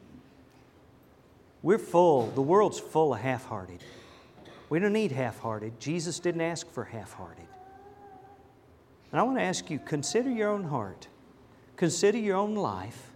We're 1.63 1.79
full, 1.79 2.29
the 2.31 2.43
world's 2.43 2.79
full 2.79 3.15
of 3.15 3.21
half 3.21 3.47
hearted. 3.47 3.83
We 4.69 4.79
don't 4.79 4.93
need 4.93 5.13
half 5.13 5.39
hearted. 5.39 5.81
Jesus 5.81 6.19
didn't 6.19 6.41
ask 6.41 6.71
for 6.71 6.85
half 6.85 7.13
hearted. 7.13 7.47
And 9.11 9.21
I 9.21 9.23
want 9.23 9.39
to 9.39 9.43
ask 9.43 9.71
you 9.71 9.79
consider 9.79 10.31
your 10.31 10.51
own 10.51 10.65
heart, 10.65 11.09
consider 11.77 12.19
your 12.19 12.37
own 12.37 12.55
life. 12.55 13.11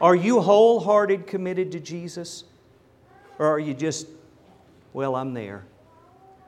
Are 0.00 0.16
you 0.16 0.40
wholehearted 0.40 1.26
committed 1.26 1.72
to 1.72 1.80
Jesus? 1.80 2.44
Or 3.38 3.46
are 3.46 3.58
you 3.58 3.74
just, 3.74 4.08
well, 4.92 5.16
I'm 5.16 5.34
there, 5.34 5.64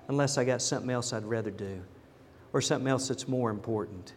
unless 0.08 0.36
I 0.36 0.44
got 0.44 0.60
something 0.60 0.90
else 0.90 1.12
I'd 1.12 1.24
rather 1.24 1.50
do, 1.50 1.80
or 2.52 2.60
something 2.60 2.88
else 2.88 3.08
that's 3.08 3.26
more 3.26 3.50
important? 3.50 4.12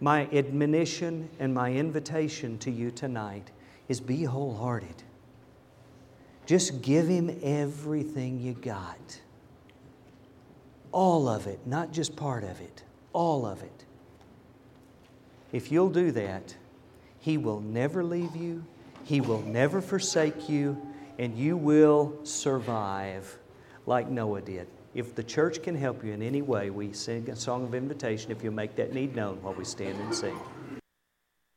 My 0.00 0.26
admonition 0.32 1.28
and 1.38 1.52
my 1.52 1.72
invitation 1.72 2.58
to 2.58 2.70
you 2.70 2.90
tonight 2.90 3.50
is 3.88 4.00
be 4.00 4.24
wholehearted. 4.24 5.02
Just 6.46 6.80
give 6.80 7.06
Him 7.06 7.38
everything 7.42 8.40
you 8.40 8.54
got. 8.54 9.20
All 10.90 11.28
of 11.28 11.46
it, 11.46 11.60
not 11.66 11.92
just 11.92 12.16
part 12.16 12.44
of 12.44 12.60
it, 12.60 12.82
all 13.12 13.44
of 13.44 13.62
it. 13.62 13.84
If 15.52 15.70
you'll 15.70 15.90
do 15.90 16.10
that, 16.12 16.56
He 17.18 17.36
will 17.36 17.60
never 17.60 18.02
leave 18.02 18.34
you, 18.34 18.64
He 19.04 19.20
will 19.20 19.42
never 19.42 19.82
forsake 19.82 20.48
you, 20.48 20.80
and 21.18 21.36
you 21.36 21.56
will 21.56 22.18
survive 22.24 23.38
like 23.84 24.08
Noah 24.08 24.40
did. 24.40 24.66
If 24.92 25.14
the 25.14 25.22
church 25.22 25.62
can 25.62 25.76
help 25.76 26.04
you 26.04 26.12
in 26.12 26.20
any 26.20 26.42
way, 26.42 26.70
we 26.70 26.92
sing 26.92 27.30
a 27.30 27.36
song 27.36 27.64
of 27.64 27.74
invitation 27.74 28.32
if 28.32 28.42
you 28.42 28.50
make 28.50 28.74
that 28.74 28.92
need 28.92 29.14
known 29.14 29.40
while 29.40 29.54
we 29.54 29.64
stand 29.64 30.00
and 30.00 30.12
sing. 30.12 30.36